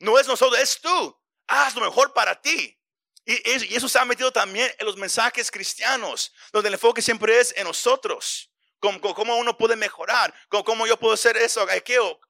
No 0.00 0.18
es 0.18 0.26
nosotros, 0.26 0.60
es 0.60 0.80
tú. 0.80 1.16
Haz 1.46 1.76
lo 1.76 1.82
mejor 1.82 2.12
para 2.12 2.40
ti. 2.40 2.76
Y, 3.24 3.76
eso 3.76 3.88
se 3.88 4.00
ha 4.00 4.04
metido 4.04 4.32
también 4.32 4.68
en 4.78 4.84
los 4.84 4.96
mensajes 4.96 5.52
cristianos, 5.52 6.32
donde 6.52 6.70
el 6.70 6.74
enfoque 6.74 7.02
siempre 7.02 7.38
es 7.38 7.54
en 7.56 7.64
nosotros. 7.64 8.50
Cómo, 8.80 9.00
cómo 9.14 9.36
uno 9.36 9.56
puede 9.56 9.76
mejorar, 9.76 10.34
cómo, 10.48 10.64
cómo 10.64 10.86
yo 10.88 10.98
puedo 10.98 11.14
hacer 11.14 11.36
eso, 11.36 11.64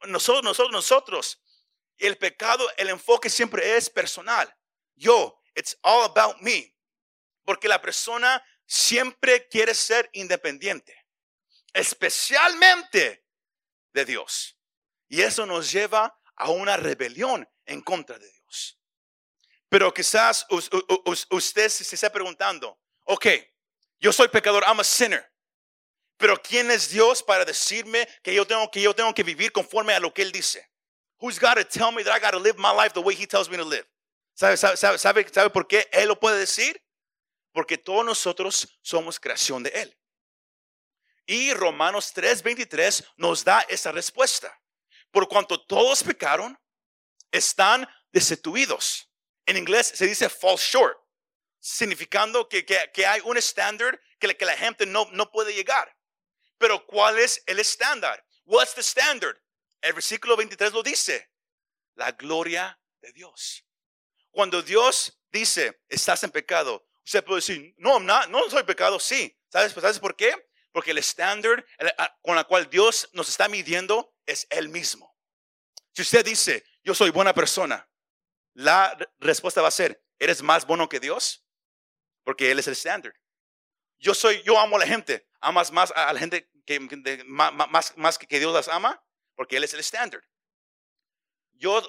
nosotros, 0.04 0.44
nosotros, 0.44 0.70
nosotros. 0.70 1.40
El 1.98 2.16
pecado, 2.16 2.66
el 2.76 2.88
enfoque 2.88 3.28
siempre 3.28 3.76
es 3.76 3.90
personal. 3.90 4.54
Yo, 4.94 5.40
it's 5.54 5.76
all 5.82 6.04
about 6.04 6.40
me. 6.40 6.74
Porque 7.44 7.68
la 7.68 7.80
persona 7.80 8.44
siempre 8.66 9.48
quiere 9.48 9.74
ser 9.74 10.08
independiente, 10.12 11.06
especialmente 11.72 13.24
de 13.92 14.04
Dios. 14.04 14.56
Y 15.08 15.22
eso 15.22 15.46
nos 15.46 15.72
lleva 15.72 16.16
a 16.36 16.50
una 16.50 16.76
rebelión 16.76 17.48
en 17.64 17.80
contra 17.80 18.18
de 18.18 18.30
Dios. 18.30 18.78
Pero 19.68 19.92
quizás 19.92 20.46
usted 21.30 21.68
se 21.68 21.94
está 21.94 22.10
preguntando, 22.10 22.78
ok, 23.04 23.26
yo 23.98 24.12
soy 24.12 24.28
pecador, 24.28 24.62
I'm 24.64 24.80
a 24.80 24.84
sinner. 24.84 25.32
Pero 26.16 26.40
¿quién 26.40 26.70
es 26.70 26.90
Dios 26.90 27.22
para 27.22 27.44
decirme 27.44 28.08
que 28.22 28.34
yo 28.34 28.46
tengo 28.46 28.70
que, 28.70 28.80
yo 28.80 28.94
tengo 28.94 29.14
que 29.14 29.22
vivir 29.22 29.52
conforme 29.52 29.94
a 29.94 30.00
lo 30.00 30.12
que 30.12 30.22
Él 30.22 30.32
dice? 30.32 30.70
Who's 31.20 31.38
got 31.38 31.54
to 31.54 31.64
tell 31.64 31.92
me 31.92 32.02
that 32.04 32.12
I 32.12 32.20
got 32.20 32.32
to 32.32 32.38
live 32.38 32.58
my 32.58 32.70
life 32.70 32.92
the 32.92 33.00
way 33.00 33.14
He 33.14 33.26
tells 33.26 33.50
me 33.50 33.56
to 33.56 33.64
live? 33.64 33.84
¿Sabe, 34.34 34.56
sabe, 34.56 34.76
sabe, 34.76 35.28
sabe 35.28 35.50
por 35.50 35.64
qué 35.64 35.84
Él 35.92 36.08
lo 36.08 36.16
puede 36.16 36.38
decir? 36.38 36.76
Porque 37.52 37.76
todos 37.76 38.04
nosotros 38.04 38.68
somos 38.82 39.18
creación 39.18 39.62
de 39.62 39.70
Él. 39.70 39.96
Y 41.26 41.52
Romanos 41.54 42.12
3:23 42.14 43.04
nos 43.16 43.44
da 43.44 43.60
esa 43.68 43.92
respuesta. 43.92 44.56
Por 45.10 45.28
cuanto 45.28 45.60
todos 45.60 46.02
pecaron, 46.02 46.58
están 47.32 47.88
destituidos 48.12 49.08
en 49.48 49.56
inglés 49.56 49.86
se 49.94 50.06
dice 50.06 50.28
fall 50.28 50.58
short, 50.58 50.98
significando 51.58 52.48
que, 52.48 52.64
que, 52.66 53.06
hay 53.06 53.20
un 53.24 53.38
estándar 53.38 53.98
que, 54.20 54.36
que, 54.36 54.44
la 54.44 54.56
gente 54.56 54.84
no, 54.84 55.08
no 55.12 55.30
puede 55.30 55.54
llegar. 55.54 55.96
Pero 56.58 56.84
¿cuál 56.86 57.18
es 57.18 57.42
el 57.46 57.58
estándar? 57.58 58.22
What's 58.44 58.74
the 58.74 58.82
standard? 58.82 59.40
El 59.80 59.92
versículo 59.92 60.36
23 60.36 60.72
lo 60.72 60.82
dice. 60.82 61.30
La 61.94 62.12
gloria 62.12 62.78
de 63.00 63.12
Dios. 63.12 63.64
Cuando 64.30 64.62
Dios 64.62 65.20
dice, 65.30 65.82
estás 65.88 66.22
en 66.22 66.30
pecado, 66.30 66.86
usted 67.04 67.24
puede 67.24 67.38
decir, 67.38 67.74
no, 67.78 67.98
no, 67.98 68.26
no 68.28 68.48
soy 68.50 68.62
pecado, 68.62 69.00
sí. 69.00 69.36
¿Sabes, 69.48 69.72
¿Sabes 69.72 69.98
por 69.98 70.14
qué? 70.14 70.34
Porque 70.72 70.90
el 70.90 70.98
estándar 70.98 71.64
con 72.22 72.38
el 72.38 72.46
cual 72.46 72.68
Dios 72.70 73.08
nos 73.12 73.28
está 73.28 73.48
midiendo 73.48 74.14
es 74.26 74.46
Él 74.50 74.68
mismo. 74.68 75.16
Si 75.92 76.02
usted 76.02 76.24
dice, 76.24 76.64
yo 76.84 76.94
soy 76.94 77.10
buena 77.10 77.34
persona, 77.34 77.88
la 78.54 78.96
respuesta 79.18 79.62
va 79.62 79.68
a 79.68 79.72
ser, 79.72 80.04
¿eres 80.18 80.42
más 80.42 80.66
bueno 80.66 80.88
que 80.88 81.00
Dios? 81.00 81.44
Porque 82.22 82.50
Él 82.50 82.58
es 82.58 82.66
el 82.66 82.74
estándar. 82.74 83.14
Yo 83.98 84.14
soy, 84.14 84.42
yo 84.42 84.58
amo 84.58 84.76
a 84.76 84.80
la 84.80 84.86
gente. 84.86 85.26
¿Amas 85.40 85.72
más 85.72 85.92
a 85.94 86.12
la 86.12 86.18
gente 86.18 86.50
que, 86.66 86.80
más, 87.26 87.96
más 87.96 88.18
que 88.18 88.38
Dios 88.38 88.52
las 88.52 88.68
ama? 88.68 89.02
Porque 89.38 89.56
Él 89.56 89.62
es 89.62 89.72
el 89.72 89.78
estándar. 89.78 90.20
Yo 91.52 91.80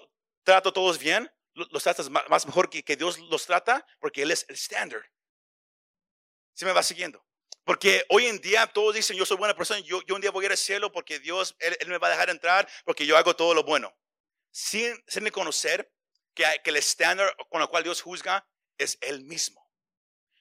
trato 0.43 0.69
a 0.69 0.73
todos 0.73 0.99
bien, 0.99 1.31
los 1.53 1.81
tratas 1.81 2.07
más 2.11 2.45
mejor 2.45 2.69
que, 2.69 2.83
que 2.83 2.95
Dios 2.95 3.17
los 3.17 3.47
trata, 3.47 3.83
porque 3.99 4.21
Él 4.21 4.29
es 4.29 4.45
el 4.47 4.53
estándar. 4.53 5.01
¿Se 6.53 6.63
me 6.63 6.73
va 6.73 6.83
siguiendo? 6.83 7.25
Porque 7.63 8.05
hoy 8.09 8.27
en 8.27 8.39
día 8.39 8.67
todos 8.67 8.93
dicen, 8.93 9.17
yo 9.17 9.25
soy 9.25 9.37
buena 9.37 9.55
persona, 9.55 9.79
yo, 9.79 10.03
yo 10.03 10.13
un 10.13 10.21
día 10.21 10.29
voy 10.29 10.45
a 10.45 10.47
ir 10.47 10.51
al 10.51 10.57
cielo 10.57 10.91
porque 10.91 11.17
Dios, 11.17 11.55
él, 11.57 11.75
me 11.87 11.97
va 11.97 12.07
a 12.07 12.11
dejar 12.11 12.29
entrar 12.29 12.69
porque 12.85 13.07
yo 13.07 13.17
hago 13.17 13.35
todo 13.35 13.55
lo 13.55 13.63
bueno. 13.63 13.91
Sin, 14.51 14.95
sin 15.07 15.27
conocer 15.31 15.91
que, 16.35 16.45
el 16.63 16.75
estándar 16.75 17.35
con 17.49 17.63
el 17.63 17.67
cual 17.67 17.83
Dios 17.83 18.01
juzga 18.03 18.47
es 18.77 18.99
Él 19.01 19.23
mismo. 19.23 19.67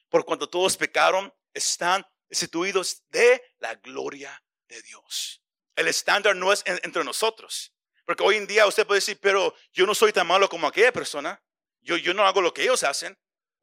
Por 0.09 0.25
cuanto 0.25 0.47
todos 0.47 0.77
pecaron, 0.77 1.33
están 1.55 2.05
destituidos 2.27 3.03
de 3.09 3.41
la 3.57 3.73
gloria 3.73 4.43
de 4.67 4.79
Dios. 4.83 5.41
El 5.79 5.87
estándar 5.87 6.35
no 6.35 6.51
es 6.51 6.61
entre 6.65 7.05
nosotros. 7.05 7.73
Porque 8.03 8.21
hoy 8.21 8.35
en 8.35 8.45
día 8.45 8.67
usted 8.67 8.85
puede 8.85 8.97
decir, 8.97 9.17
pero 9.21 9.55
yo 9.71 9.85
no 9.85 9.95
soy 9.95 10.11
tan 10.11 10.27
malo 10.27 10.49
como 10.49 10.67
aquella 10.67 10.91
persona. 10.91 11.41
Yo, 11.79 11.95
yo 11.95 12.13
no 12.13 12.27
hago 12.27 12.41
lo 12.41 12.53
que 12.53 12.63
ellos 12.63 12.83
hacen. 12.83 13.17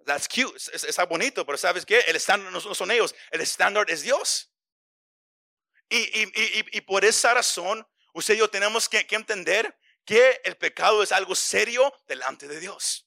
That's 0.06 0.26
cute. 0.26 0.56
Está 0.72 1.04
bonito, 1.04 1.44
pero 1.44 1.58
¿sabes 1.58 1.84
qué? 1.84 2.00
El 2.06 2.16
estándar 2.16 2.50
no 2.50 2.60
son 2.60 2.90
ellos. 2.90 3.14
El 3.30 3.42
estándar 3.42 3.84
es 3.90 4.00
Dios. 4.00 4.50
Y, 5.90 5.98
y, 5.98 6.22
y, 6.22 6.78
y, 6.78 6.80
por 6.80 7.04
esa 7.04 7.34
razón, 7.34 7.86
usted 8.14 8.32
y 8.32 8.38
yo 8.38 8.48
tenemos 8.48 8.88
que, 8.88 9.06
que 9.06 9.16
entender 9.16 9.78
que 10.06 10.40
el 10.44 10.56
pecado 10.56 11.02
es 11.02 11.12
algo 11.12 11.34
serio 11.34 11.92
delante 12.06 12.48
de 12.48 12.60
Dios. 12.60 13.06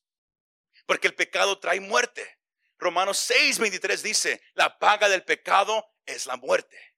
Porque 0.86 1.08
el 1.08 1.16
pecado 1.16 1.58
trae 1.58 1.80
muerte. 1.80 2.38
Romanos 2.78 3.18
6, 3.18 3.58
23 3.58 4.04
dice, 4.04 4.40
la 4.54 4.78
paga 4.78 5.10
del 5.10 5.24
pecado 5.24 5.84
es 6.06 6.28
la 6.28 6.38
muerte. 6.38 6.89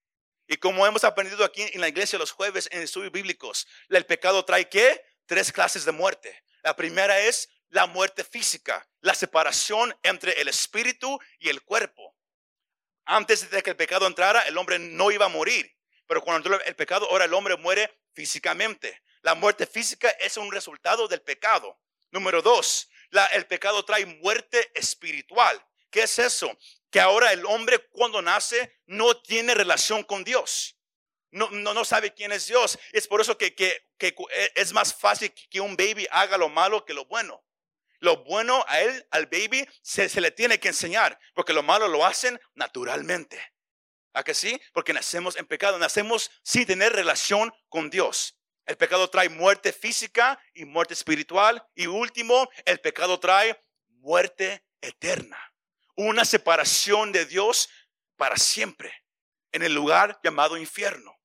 Y 0.47 0.57
como 0.57 0.85
hemos 0.85 1.03
aprendido 1.03 1.45
aquí 1.45 1.63
en 1.73 1.81
la 1.81 1.87
iglesia 1.87 2.19
los 2.19 2.31
jueves 2.31 2.67
en 2.71 2.81
estudios 2.81 3.11
bíblicos, 3.11 3.67
el 3.89 4.05
pecado 4.05 4.43
trae 4.43 4.67
qué? 4.67 5.03
Tres 5.25 5.51
clases 5.51 5.85
de 5.85 5.91
muerte. 5.91 6.43
La 6.63 6.75
primera 6.75 7.19
es 7.19 7.49
la 7.69 7.85
muerte 7.85 8.23
física, 8.23 8.87
la 8.99 9.15
separación 9.15 9.95
entre 10.03 10.39
el 10.41 10.47
espíritu 10.47 11.19
y 11.39 11.49
el 11.49 11.61
cuerpo. 11.63 12.15
Antes 13.05 13.49
de 13.49 13.63
que 13.63 13.71
el 13.71 13.75
pecado 13.75 14.07
entrara, 14.07 14.41
el 14.41 14.57
hombre 14.57 14.77
no 14.77 15.09
iba 15.11 15.25
a 15.25 15.29
morir. 15.29 15.75
Pero 16.05 16.21
cuando 16.21 16.49
entró 16.49 16.65
el 16.65 16.75
pecado, 16.75 17.09
ahora 17.09 17.25
el 17.25 17.33
hombre 17.33 17.55
muere 17.55 17.99
físicamente. 18.13 19.01
La 19.21 19.35
muerte 19.35 19.65
física 19.65 20.09
es 20.19 20.35
un 20.37 20.51
resultado 20.51 21.07
del 21.07 21.21
pecado. 21.21 21.79
Número 22.11 22.41
dos, 22.41 22.89
el 23.31 23.45
pecado 23.47 23.85
trae 23.85 24.05
muerte 24.05 24.71
espiritual. 24.75 25.65
¿Qué 25.89 26.03
es 26.03 26.19
eso? 26.19 26.57
Que 26.91 26.99
ahora 26.99 27.31
el 27.31 27.45
hombre 27.45 27.79
cuando 27.89 28.21
nace 28.21 28.79
no 28.85 29.19
tiene 29.21 29.55
relación 29.55 30.03
con 30.03 30.23
Dios. 30.23 30.77
No, 31.31 31.49
no, 31.49 31.85
sabe 31.85 32.13
quién 32.13 32.33
es 32.33 32.47
Dios. 32.47 32.77
Es 32.91 33.07
por 33.07 33.21
eso 33.21 33.37
que, 33.37 33.55
que, 33.55 33.85
es 34.55 34.73
más 34.73 34.93
fácil 34.93 35.33
que 35.49 35.61
un 35.61 35.77
baby 35.77 36.05
haga 36.11 36.37
lo 36.37 36.49
malo 36.49 36.85
que 36.85 36.93
lo 36.93 37.05
bueno. 37.05 37.43
Lo 37.99 38.23
bueno 38.23 38.65
a 38.67 38.81
él, 38.81 39.07
al 39.11 39.27
baby, 39.27 39.65
se, 39.81 40.09
se 40.09 40.21
le 40.21 40.31
tiene 40.31 40.59
que 40.59 40.67
enseñar, 40.67 41.19
porque 41.33 41.53
lo 41.53 41.63
malo 41.63 41.87
lo 41.87 42.05
hacen 42.05 42.39
naturalmente. 42.55 43.39
¿A 44.13 44.23
que 44.23 44.33
sí? 44.33 44.59
Porque 44.73 44.91
nacemos 44.91 45.37
en 45.37 45.45
pecado, 45.45 45.79
nacemos 45.79 46.31
sin 46.43 46.65
tener 46.65 46.91
relación 46.93 47.53
con 47.69 47.89
Dios. 47.89 48.37
El 48.65 48.77
pecado 48.77 49.09
trae 49.09 49.29
muerte 49.29 49.71
física 49.71 50.39
y 50.53 50.65
muerte 50.65 50.93
espiritual. 50.93 51.65
Y 51.75 51.87
último, 51.87 52.49
el 52.65 52.79
pecado 52.79 53.19
trae 53.19 53.63
muerte 53.87 54.65
eterna. 54.81 55.50
Una 56.03 56.25
separación 56.25 57.11
de 57.11 57.27
Dios 57.27 57.69
para 58.17 58.35
siempre 58.35 58.91
en 59.51 59.61
el 59.61 59.75
lugar 59.75 60.19
llamado 60.23 60.57
infierno. 60.57 61.15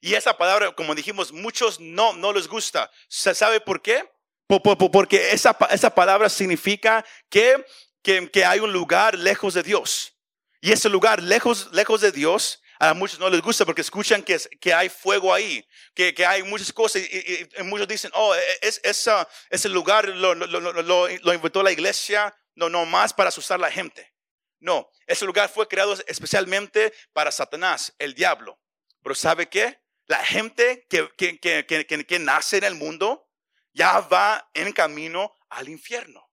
Y 0.00 0.14
esa 0.14 0.38
palabra, 0.38 0.72
como 0.72 0.94
dijimos, 0.94 1.32
muchos 1.32 1.80
no, 1.80 2.12
no 2.12 2.32
les 2.32 2.46
gusta. 2.46 2.92
¿Se 3.08 3.34
sabe 3.34 3.60
por 3.60 3.82
qué? 3.82 4.08
Porque 4.46 5.32
esa, 5.32 5.56
esa 5.70 5.92
palabra 5.92 6.28
significa 6.28 7.04
que, 7.28 7.66
que, 8.02 8.44
hay 8.44 8.60
un 8.60 8.72
lugar 8.72 9.18
lejos 9.18 9.54
de 9.54 9.64
Dios. 9.64 10.16
Y 10.60 10.70
ese 10.70 10.88
lugar 10.88 11.20
lejos, 11.20 11.68
lejos 11.72 12.00
de 12.02 12.12
Dios 12.12 12.62
a 12.78 12.94
muchos 12.94 13.18
no 13.18 13.30
les 13.30 13.40
gusta 13.40 13.64
porque 13.64 13.80
escuchan 13.80 14.22
que, 14.22 14.38
que 14.60 14.72
hay 14.72 14.88
fuego 14.88 15.34
ahí, 15.34 15.66
que, 15.92 16.14
que 16.14 16.24
hay 16.24 16.44
muchas 16.44 16.72
cosas 16.72 17.02
y, 17.02 17.48
muchos 17.64 17.88
dicen, 17.88 18.12
oh, 18.14 18.32
e, 18.34 18.40
es, 18.60 18.80
esa, 18.84 19.28
ese 19.50 19.68
lugar 19.68 20.08
lo, 20.08 20.34
lo, 20.34 20.46
lo, 20.46 20.82
lo, 20.82 21.32
inventó 21.34 21.62
la 21.64 21.72
iglesia, 21.72 22.32
no, 22.54 22.68
no 22.68 22.84
más 22.86 23.12
para 23.12 23.28
asustar 23.28 23.56
a 23.56 23.62
la 23.62 23.70
gente. 23.70 24.12
No, 24.60 24.88
ese 25.06 25.24
lugar 25.24 25.48
fue 25.48 25.66
creado 25.66 25.94
especialmente 26.06 26.92
para 27.12 27.32
Satanás, 27.32 27.94
el 27.98 28.14
diablo. 28.14 28.60
Pero 29.02 29.14
¿sabe 29.14 29.48
qué? 29.48 29.80
La 30.06 30.24
gente 30.24 30.86
que, 30.88 31.10
que, 31.16 31.38
que, 31.40 32.06
que 32.06 32.18
nace 32.18 32.58
en 32.58 32.64
el 32.64 32.74
mundo 32.76 33.28
ya 33.72 34.00
va 34.00 34.50
en 34.54 34.72
camino 34.72 35.36
al 35.48 35.68
infierno. 35.68 36.30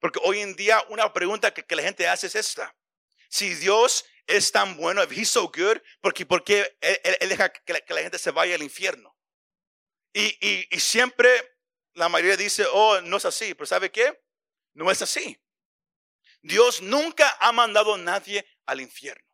Porque 0.00 0.20
hoy 0.22 0.40
en 0.40 0.54
día 0.54 0.84
una 0.88 1.12
pregunta 1.12 1.52
que, 1.52 1.74
la 1.74 1.82
gente 1.82 2.06
hace 2.06 2.28
es 2.28 2.36
esta. 2.36 2.76
Si 3.28 3.54
Dios 3.54 4.04
es 4.26 4.52
tan 4.52 4.76
bueno, 4.76 5.02
if 5.02 5.10
he's 5.10 5.30
so 5.30 5.50
good, 5.50 5.78
porque, 6.00 6.26
porque 6.26 6.76
él, 6.80 7.28
deja 7.28 7.48
que 7.52 7.72
la, 7.88 8.02
gente 8.02 8.18
se 8.18 8.30
vaya 8.30 8.54
al 8.54 8.62
infierno. 8.62 9.16
Y, 10.12 10.68
y 10.70 10.80
siempre 10.80 11.28
la 11.94 12.08
mayoría 12.08 12.36
dice, 12.36 12.64
oh, 12.72 13.00
no 13.00 13.16
es 13.16 13.24
así, 13.24 13.54
pero 13.54 13.66
¿sabe 13.66 13.90
qué? 13.90 14.22
No 14.74 14.90
es 14.90 15.02
así. 15.02 15.36
Dios 16.46 16.80
nunca 16.80 17.36
ha 17.40 17.50
mandado 17.50 17.94
a 17.94 17.98
nadie 17.98 18.46
al 18.66 18.80
infierno. 18.80 19.24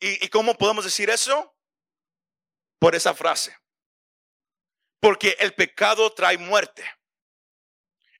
¿Y, 0.00 0.28
cómo 0.28 0.54
podemos 0.56 0.84
decir 0.84 1.08
eso? 1.08 1.56
Por 2.78 2.94
esa 2.94 3.14
frase. 3.14 3.56
Porque 5.00 5.36
el 5.40 5.54
pecado 5.54 6.12
trae 6.12 6.36
muerte. 6.38 6.84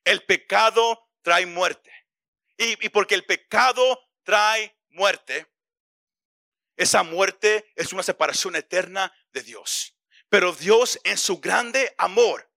El 0.03 0.25
pecado 0.25 1.11
trae 1.23 1.47
muerte. 1.47 1.93
Y, 2.57 2.87
y, 2.87 2.89
porque 2.89 3.15
el 3.15 3.25
pecado 3.25 4.01
trae 4.23 4.77
muerte, 4.91 5.47
esa 6.77 7.03
muerte 7.03 7.71
es 7.77 7.93
una 7.93 8.03
separación 8.03 8.57
eterna 8.57 9.13
de 9.33 9.43
Dios. 9.43 9.97
Pero 10.29 10.53
Dios 10.53 10.99
en 11.05 11.19
su 11.19 11.39
grande 11.39 11.95
amor, 11.99 12.51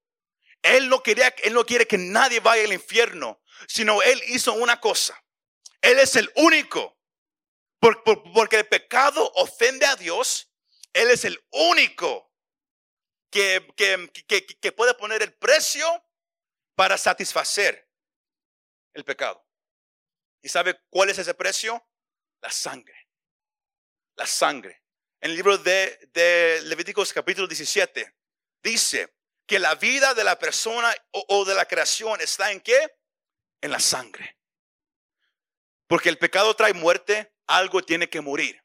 Él 0.61 0.89
no, 0.89 1.01
quería, 1.01 1.33
Él 1.43 1.53
no 1.53 1.65
quiere 1.65 1.87
que 1.87 1.97
nadie 1.97 2.39
vaya 2.39 2.63
al 2.63 2.73
infierno, 2.73 3.41
sino 3.67 4.01
Él 4.01 4.21
hizo 4.27 4.53
una 4.53 4.79
cosa. 4.79 5.21
Él 5.81 5.99
es 5.99 6.15
el 6.15 6.31
único 6.35 6.97
porque 7.79 8.57
el 8.57 8.67
pecado 8.67 9.31
ofende 9.35 9.85
a 9.85 9.95
Dios. 9.95 10.51
Él 10.93 11.09
es 11.09 11.25
el 11.25 11.39
único 11.51 12.33
que, 13.29 13.67
que, 14.61 14.71
puede 14.71 14.93
poner 14.95 15.21
el 15.21 15.33
precio 15.33 15.85
para 16.75 16.97
satisfacer 16.97 17.89
el 18.93 19.03
pecado. 19.03 19.45
¿Y 20.41 20.49
sabe 20.49 20.79
cuál 20.89 21.09
es 21.09 21.19
ese 21.19 21.33
precio? 21.33 21.87
La 22.41 22.51
sangre. 22.51 23.09
La 24.15 24.25
sangre. 24.25 24.83
En 25.19 25.31
el 25.31 25.35
libro 25.35 25.57
de, 25.57 26.09
de 26.13 26.61
Levíticos 26.63 27.13
capítulo 27.13 27.47
17 27.47 28.15
dice 28.61 29.16
que 29.47 29.59
la 29.59 29.75
vida 29.75 30.13
de 30.13 30.23
la 30.25 30.37
persona 30.37 30.93
o, 31.11 31.45
de 31.45 31.55
la 31.55 31.65
creación 31.65 32.19
está 32.19 32.51
en 32.51 32.59
qué? 32.59 32.95
En 33.61 33.71
la 33.71 33.79
sangre. 33.79 34.37
Porque 35.87 36.09
el 36.09 36.17
pecado 36.17 36.53
trae 36.53 36.73
muerte, 36.73 37.33
algo 37.47 37.81
tiene 37.81 38.09
que 38.09 38.19
morir. 38.19 38.61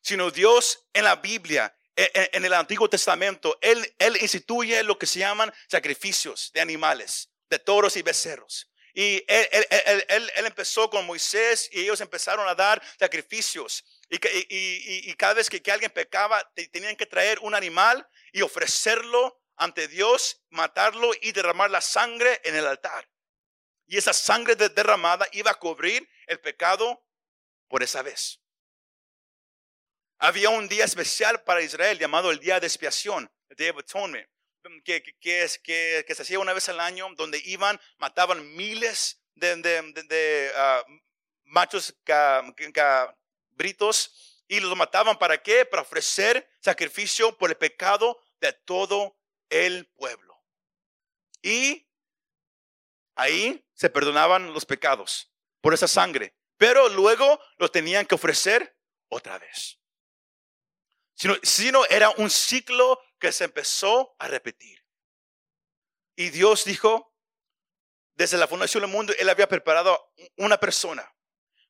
Sino 0.00 0.30
Dios 0.30 0.86
en 0.94 1.04
la 1.04 1.16
Biblia, 1.16 1.76
e, 1.94 2.10
e, 2.14 2.30
en 2.32 2.44
el 2.44 2.54
Antiguo 2.54 2.88
Testamento, 2.88 3.58
Él, 3.60 3.94
él 3.98 4.16
instituye 4.20 4.82
lo 4.82 4.98
que 4.98 5.06
se 5.06 5.18
llaman 5.18 5.52
sacrificios 5.68 6.50
de 6.54 6.62
animales, 6.62 7.30
de 7.50 7.58
toros 7.58 7.96
y 7.96 8.02
becerros. 8.02 8.70
Y 8.94 9.22
él, 9.28 9.66
él, 10.08 10.30
empezó 10.36 10.88
con 10.88 11.04
Moisés 11.04 11.68
y 11.70 11.80
ellos 11.80 12.00
empezaron 12.00 12.48
a 12.48 12.54
dar 12.54 12.82
sacrificios. 12.98 13.84
Y, 14.08 14.16
y, 14.16 15.10
y, 15.10 15.14
cada 15.16 15.34
vez 15.34 15.50
que, 15.50 15.60
que, 15.60 15.70
alguien 15.70 15.90
pecaba, 15.90 16.50
tenían 16.72 16.96
que 16.96 17.04
traer 17.04 17.38
un 17.40 17.54
animal 17.54 18.08
y 18.32 18.40
ofrecerlo 18.40 19.38
ante 19.56 19.88
Dios, 19.88 20.42
matarlo 20.50 21.10
y 21.20 21.32
derramar 21.32 21.70
la 21.70 21.80
sangre 21.80 22.40
en 22.44 22.54
el 22.56 22.66
altar. 22.66 23.08
Y 23.86 23.96
esa 23.96 24.12
sangre 24.12 24.54
derramada 24.56 25.28
iba 25.32 25.50
a 25.50 25.58
cubrir 25.58 26.08
el 26.26 26.40
pecado 26.40 27.04
por 27.68 27.82
esa 27.82 28.02
vez. 28.02 28.40
Había 30.18 30.50
un 30.50 30.68
día 30.68 30.84
especial 30.84 31.42
para 31.44 31.62
Israel 31.62 31.98
llamado 31.98 32.30
el 32.30 32.38
Día 32.38 32.58
de 32.58 32.66
Expiación, 32.66 33.30
el 33.48 33.56
Day 33.56 33.68
of 33.68 33.78
Atonement, 33.78 34.28
que, 34.84 35.02
que, 35.20 35.48
se 35.48 36.22
hacía 36.22 36.38
una 36.38 36.52
vez 36.52 36.68
al 36.68 36.80
año, 36.80 37.08
donde 37.16 37.40
iban, 37.44 37.80
mataban 37.98 38.54
miles 38.56 39.22
de, 39.34 39.56
de, 39.56 40.52
ah, 40.56 40.82
machos 41.44 41.94
cabritos 42.72 44.42
y 44.48 44.60
los 44.60 44.76
mataban 44.76 45.18
para 45.18 45.42
qué? 45.42 45.64
Para 45.64 45.82
ofrecer 45.82 46.48
sacrificio 46.60 47.36
por 47.36 47.50
el 47.50 47.56
pecado 47.56 48.20
de 48.40 48.52
todo 48.52 49.15
el 49.50 49.86
pueblo. 49.96 50.42
Y 51.42 51.88
ahí 53.14 53.66
se 53.74 53.90
perdonaban 53.90 54.52
los 54.52 54.64
pecados 54.66 55.32
por 55.60 55.74
esa 55.74 55.88
sangre 55.88 56.36
pero 56.56 56.88
luego 56.88 57.40
lo 57.58 57.70
tenían 57.70 58.06
que 58.06 58.14
ofrecer 58.14 58.76
otra 59.08 59.38
vez. 59.38 59.78
Sino, 61.14 61.34
sino 61.42 61.84
era 61.86 62.10
un 62.10 62.30
ciclo 62.30 63.00
que 63.18 63.32
se 63.32 63.44
empezó 63.44 64.14
a 64.18 64.28
repetir. 64.28 64.84
Y 66.14 66.30
Dios 66.30 66.64
dijo, 66.64 67.14
desde 68.14 68.38
la 68.38 68.48
fundación 68.48 68.82
del 68.82 68.90
mundo, 68.90 69.12
Él 69.18 69.28
había 69.28 69.48
preparado 69.48 70.12
una 70.36 70.58
persona 70.58 71.14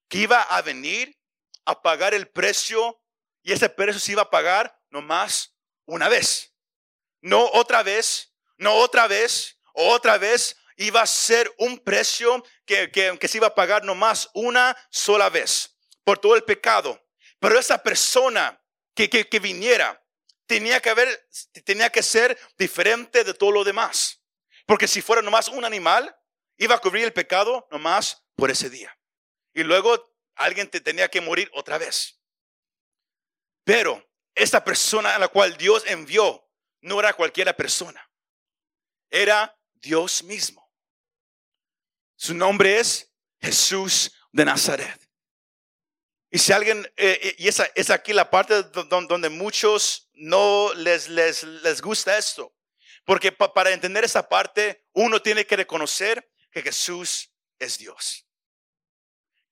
que 0.09 0.19
iba 0.19 0.43
a 0.43 0.63
venir 0.63 1.19
a 1.65 1.81
pagar 1.83 2.15
el 2.15 2.29
precio 2.29 3.03
y 3.43 3.53
ese 3.53 3.69
precio 3.69 4.01
se 4.01 4.13
iba 4.13 4.23
a 4.23 4.31
pagar 4.31 4.81
nomás 4.91 5.57
una 5.85 6.09
vez. 6.09 6.56
No 7.21 7.51
otra 7.53 7.83
vez, 7.83 8.33
no 8.57 8.75
otra 8.75 9.07
vez, 9.07 9.59
otra 9.73 10.19
vez, 10.19 10.57
iba 10.77 11.03
a 11.03 11.07
ser 11.07 11.53
un 11.59 11.79
precio 11.79 12.45
que, 12.65 12.91
que, 12.91 13.29
se 13.29 13.39
iba 13.39 13.49
a 13.49 13.55
pagar 13.55 13.85
nomás 13.85 14.31
una 14.35 14.77
sola 14.91 15.31
vez 15.31 15.77
por 16.05 16.19
todo 16.19 16.37
el 16.37 16.45
pecado. 16.45 17.03
Pero 17.41 17.59
esa 17.59 17.83
persona 17.83 18.61
que, 18.95 19.09
que, 19.09 19.39
viniera 19.39 20.03
tenía 20.47 20.81
que, 20.81 20.91
haber, 20.91 21.29
tenía 21.65 21.91
que 21.91 22.03
ser 22.03 22.39
diferente 22.57 23.25
de 23.25 23.35
todo 23.35 23.51
lo 23.51 23.65
demás. 23.65 24.23
Porque 24.67 24.89
si 24.89 25.03
fuera 25.03 25.23
nomás 25.23 25.49
un 25.49 25.65
animal, 25.65 26.15
iba 26.57 26.75
a 26.75 26.79
cubrir 26.79 27.05
el 27.05 27.13
pecado 27.13 27.67
nomás 27.71 28.25
por 28.35 28.51
ese 28.51 28.71
día. 28.71 28.97
Y 29.55 29.63
luego 29.63 30.15
alguien 30.35 30.69
te 30.69 30.81
tenía 30.81 31.09
que 31.09 31.21
morir 31.21 31.51
otra 31.55 31.79
vez. 31.79 32.21
Pero 33.65 34.07
esta 34.35 34.63
persona 34.63 35.15
a 35.15 35.19
la 35.19 35.29
cual 35.29 35.57
Dios 35.57 35.85
envió 35.87 36.46
no 36.81 37.01
era 37.01 37.13
cualquiera 37.13 37.57
persona. 37.57 38.09
Era 39.11 39.57
Dios 39.75 40.23
mismo. 40.23 40.71
Su 42.17 42.35
nombre 42.35 42.79
es 42.79 43.13
Jesús 43.41 44.13
de 44.33 44.45
Nazaret. 44.45 45.01
Y 46.31 46.39
si 46.39 46.53
alguien, 46.53 46.85
eh, 46.97 47.19
eh, 47.23 47.35
y 47.39 47.49
esa 47.49 47.69
es 47.75 47.91
aquí 47.91 48.13
la 48.13 48.31
parte 48.31 48.63
donde, 48.63 49.29
muchos 49.29 50.09
no 50.15 50.73
les, 50.75 51.09
les, 51.09 51.43
les 51.45 51.81
gusta 51.81 52.19
esto. 52.19 52.55
Porque 53.05 53.31
para 53.31 53.71
entender 53.71 54.05
esa 54.05 54.29
parte, 54.29 54.85
uno 54.93 55.23
tiene 55.23 55.47
que 55.47 55.57
reconocer 55.57 56.29
que 56.51 56.63
Jesús 56.63 57.31
es 57.59 57.79
Dios. 57.79 58.27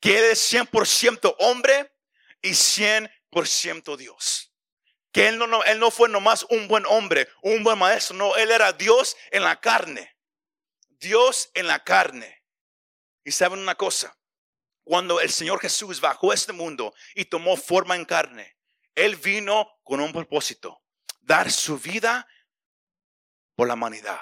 Que 0.01 0.19
Él 0.19 0.25
es 0.25 0.53
100% 0.53 1.37
hombre 1.39 1.95
y 2.43 2.51
100% 2.51 3.97
Dios. 3.97 4.54
Que 5.15 5.29
él 5.29 5.39
no, 5.39 5.63
él 5.63 5.79
no 5.79 5.93
fue 5.93 6.09
nomás 6.09 6.45
un 6.51 6.67
buen 6.67 6.85
hombre, 6.87 7.29
un 7.41 7.63
buen 7.63 7.79
maestro, 7.79 8.17
no, 8.17 8.35
Él 8.35 8.51
era 8.51 8.73
Dios 8.73 9.17
en 9.31 9.45
la 9.45 9.61
carne. 9.61 10.17
Dios 10.89 11.51
en 11.55 11.69
la 11.69 11.85
carne. 11.85 12.43
Y 13.23 13.31
saben 13.31 13.61
una 13.61 13.77
cosa, 13.77 14.19
cuando 14.83 15.21
el 15.21 15.31
Señor 15.31 15.61
Jesús 15.61 16.01
bajó 16.01 16.33
a 16.33 16.35
este 16.35 16.53
mundo 16.53 16.93
y 17.15 17.27
tomó 17.27 17.57
forma 17.57 17.95
en 17.95 18.05
carne, 18.05 18.57
Él 18.97 19.15
vino 19.15 19.79
con 19.85 20.01
un 20.01 20.13
propósito, 20.13 20.83
dar 21.21 21.53
su 21.53 21.79
vida 21.79 22.27
por 23.55 23.69
la 23.69 23.75
humanidad, 23.75 24.21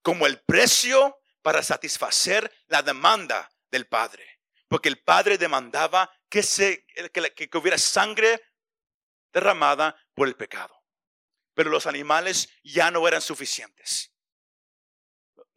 como 0.00 0.26
el 0.26 0.40
precio 0.40 1.18
para 1.42 1.62
satisfacer 1.62 2.50
la 2.68 2.80
demanda 2.80 3.50
del 3.70 3.86
Padre. 3.86 4.40
Porque 4.68 4.88
el 4.88 5.02
Padre 5.02 5.36
demandaba 5.36 6.10
que, 6.30 6.42
se, 6.42 6.86
que, 7.12 7.34
que 7.34 7.58
hubiera 7.58 7.76
sangre 7.76 8.40
derramada 9.32 9.96
por 10.14 10.28
el 10.28 10.36
pecado. 10.36 10.74
Pero 11.54 11.70
los 11.70 11.86
animales 11.86 12.48
ya 12.62 12.90
no 12.90 13.06
eran 13.06 13.20
suficientes. 13.20 14.12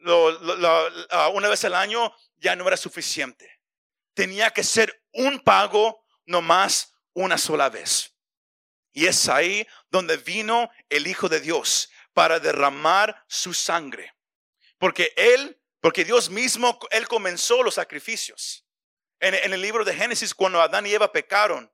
Una 0.00 1.48
vez 1.48 1.64
al 1.64 1.74
año 1.74 2.14
ya 2.36 2.56
no 2.56 2.66
era 2.66 2.76
suficiente. 2.76 3.60
Tenía 4.14 4.50
que 4.50 4.64
ser 4.64 5.04
un 5.12 5.40
pago 5.40 6.04
nomás 6.26 6.92
una 7.14 7.38
sola 7.38 7.68
vez. 7.68 8.14
Y 8.92 9.06
es 9.06 9.28
ahí 9.28 9.66
donde 9.90 10.16
vino 10.16 10.70
el 10.88 11.06
Hijo 11.06 11.28
de 11.28 11.40
Dios 11.40 11.90
para 12.12 12.40
derramar 12.40 13.24
su 13.26 13.54
sangre. 13.54 14.14
Porque 14.78 15.12
Él, 15.16 15.60
porque 15.80 16.04
Dios 16.04 16.28
mismo, 16.28 16.78
Él 16.90 17.08
comenzó 17.08 17.62
los 17.62 17.74
sacrificios. 17.74 18.66
En, 19.20 19.34
el 19.34 19.60
libro 19.60 19.84
de 19.84 19.94
Génesis, 19.94 20.34
cuando 20.34 20.60
Adán 20.60 20.86
y 20.86 20.92
Eva 20.92 21.12
pecaron, 21.12 21.72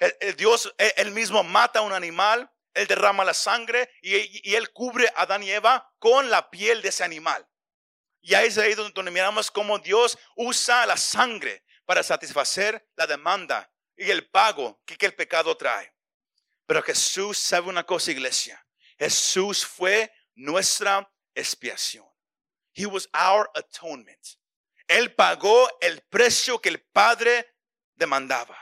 el, 0.00 0.36
Dios, 0.36 0.74
él, 0.78 1.12
mismo 1.12 1.44
mata 1.44 1.78
a 1.78 1.82
un 1.82 1.92
animal, 1.92 2.50
Él 2.74 2.86
derrama 2.86 3.24
la 3.24 3.34
sangre 3.34 3.90
y, 4.02 4.50
y 4.50 4.54
Él 4.54 4.72
cubre 4.72 5.08
a 5.14 5.22
Adán 5.22 5.42
y 5.42 5.50
Eva 5.50 5.92
con 5.98 6.30
la 6.30 6.50
piel 6.50 6.82
de 6.82 6.88
ese 6.88 7.04
animal. 7.04 7.46
Y 8.22 8.34
ahí 8.34 8.48
es 8.48 8.58
ahí 8.58 8.74
donde, 8.74 9.10
miramos 9.10 9.50
cómo 9.50 9.78
Dios 9.78 10.18
usa 10.36 10.86
la 10.86 10.96
sangre 10.96 11.64
para 11.84 12.02
satisfacer 12.02 12.86
la 12.96 13.06
demanda 13.06 13.72
y 13.96 14.10
el 14.10 14.28
pago 14.28 14.82
que, 14.84 14.96
el 15.06 15.14
pecado 15.14 15.56
trae. 15.56 15.94
Pero 16.66 16.82
Jesús 16.82 17.38
sabe 17.38 17.68
una 17.68 17.84
cosa, 17.84 18.10
iglesia. 18.10 18.64
Jesús 18.98 19.64
fue 19.64 20.12
nuestra 20.34 21.10
expiación. 21.34 22.06
He 22.74 22.86
was 22.86 23.08
our 23.14 23.50
atonement. 23.54 24.38
Él 24.86 25.14
pagó 25.14 25.68
el 25.80 26.02
precio 26.02 26.60
que 26.60 26.68
el 26.68 26.80
Padre 26.80 27.54
demandaba. 27.94 28.56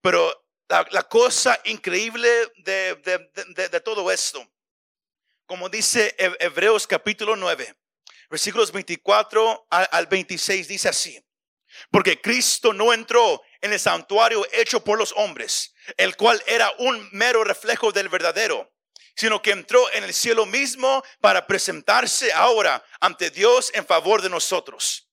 Pero 0.00 0.47
la, 0.68 1.02
cosa 1.04 1.58
increíble 1.64 2.28
de, 2.58 2.94
de, 2.94 3.80
todo 3.80 4.10
esto, 4.10 4.46
como 5.46 5.68
dice 5.68 6.14
Hebreos 6.18 6.86
capítulo 6.86 7.36
9, 7.36 7.74
versículos 8.28 8.70
24 8.70 9.66
al 9.70 10.06
26, 10.06 10.68
dice 10.68 10.88
así, 10.90 11.24
porque 11.90 12.20
Cristo 12.20 12.72
no 12.72 12.92
entró 12.92 13.40
en 13.60 13.72
el 13.72 13.80
santuario 13.80 14.46
hecho 14.52 14.84
por 14.84 14.98
los 14.98 15.12
hombres, 15.16 15.74
el 15.96 16.16
cual 16.16 16.42
era 16.46 16.70
un 16.78 17.08
mero 17.12 17.44
reflejo 17.44 17.90
del 17.90 18.10
verdadero, 18.10 18.70
sino 19.16 19.40
que 19.40 19.52
entró 19.52 19.90
en 19.92 20.04
el 20.04 20.12
cielo 20.12 20.44
mismo 20.44 21.02
para 21.20 21.46
presentarse 21.46 22.32
ahora 22.32 22.84
ante 23.00 23.30
Dios 23.30 23.70
en 23.74 23.86
favor 23.86 24.20
de 24.22 24.28
nosotros. 24.28 25.08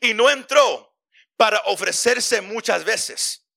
Y 0.00 0.12
no 0.12 0.28
entró 0.28 0.94
para 1.36 1.60
ofrecerse 1.64 2.40
muchas 2.40 2.84
veces 2.84 3.47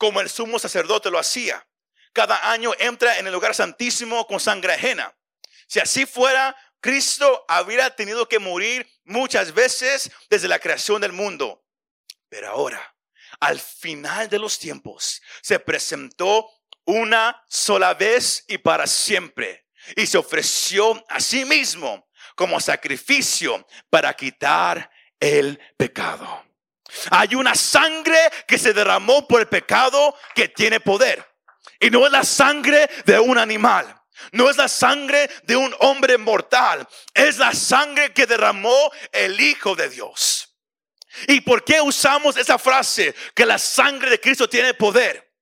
como 0.00 0.22
el 0.22 0.30
sumo 0.30 0.58
sacerdote 0.58 1.10
lo 1.10 1.18
hacía. 1.18 1.68
Cada 2.14 2.50
año 2.50 2.72
entra 2.78 3.18
en 3.18 3.26
el 3.26 3.34
lugar 3.34 3.54
santísimo 3.54 4.26
con 4.26 4.40
sangre 4.40 4.72
ajena. 4.72 5.14
Si 5.68 5.78
así 5.78 6.06
fuera, 6.06 6.56
Cristo 6.80 7.44
habría 7.46 7.94
tenido 7.94 8.26
que 8.26 8.38
morir 8.38 8.90
muchas 9.04 9.52
veces 9.52 10.10
desde 10.30 10.48
la 10.48 10.58
creación 10.58 11.02
del 11.02 11.12
mundo. 11.12 11.66
Pero 12.30 12.48
ahora, 12.48 12.96
al 13.40 13.60
final 13.60 14.30
de 14.30 14.38
los 14.38 14.58
tiempos, 14.58 15.20
se 15.42 15.60
presentó 15.60 16.48
una 16.86 17.44
sola 17.46 17.92
vez 17.92 18.42
y 18.48 18.56
para 18.56 18.86
siempre. 18.86 19.66
Y 19.96 20.06
se 20.06 20.16
ofreció 20.16 21.04
a 21.10 21.20
sí 21.20 21.44
mismo 21.44 22.08
como 22.34 22.58
sacrificio 22.58 23.66
para 23.90 24.14
quitar 24.14 24.90
el 25.20 25.60
pecado. 25.76 26.49
Hay 27.10 27.34
una 27.34 27.54
sangre 27.54 28.18
que 28.46 28.58
se 28.58 28.72
derramó 28.72 29.26
por 29.26 29.40
el 29.40 29.48
pecado 29.48 30.16
que 30.34 30.48
tiene 30.48 30.80
poder. 30.80 31.26
Y 31.78 31.90
no 31.90 32.06
es 32.06 32.12
la 32.12 32.24
sangre 32.24 32.88
de 33.06 33.18
un 33.18 33.38
animal. 33.38 33.96
No 34.32 34.50
es 34.50 34.56
la 34.56 34.68
sangre 34.68 35.30
de 35.44 35.56
un 35.56 35.74
hombre 35.80 36.18
mortal. 36.18 36.86
Es 37.14 37.38
la 37.38 37.54
sangre 37.54 38.12
que 38.12 38.26
derramó 38.26 38.90
el 39.12 39.40
Hijo 39.40 39.74
de 39.74 39.88
Dios. 39.88 40.54
¿Y 41.26 41.40
por 41.40 41.64
qué 41.64 41.80
usamos 41.80 42.36
esa 42.36 42.58
frase 42.58 43.14
que 43.34 43.46
la 43.46 43.58
sangre 43.58 44.10
de 44.10 44.20
Cristo 44.20 44.48
tiene 44.48 44.74
poder? 44.74 45.32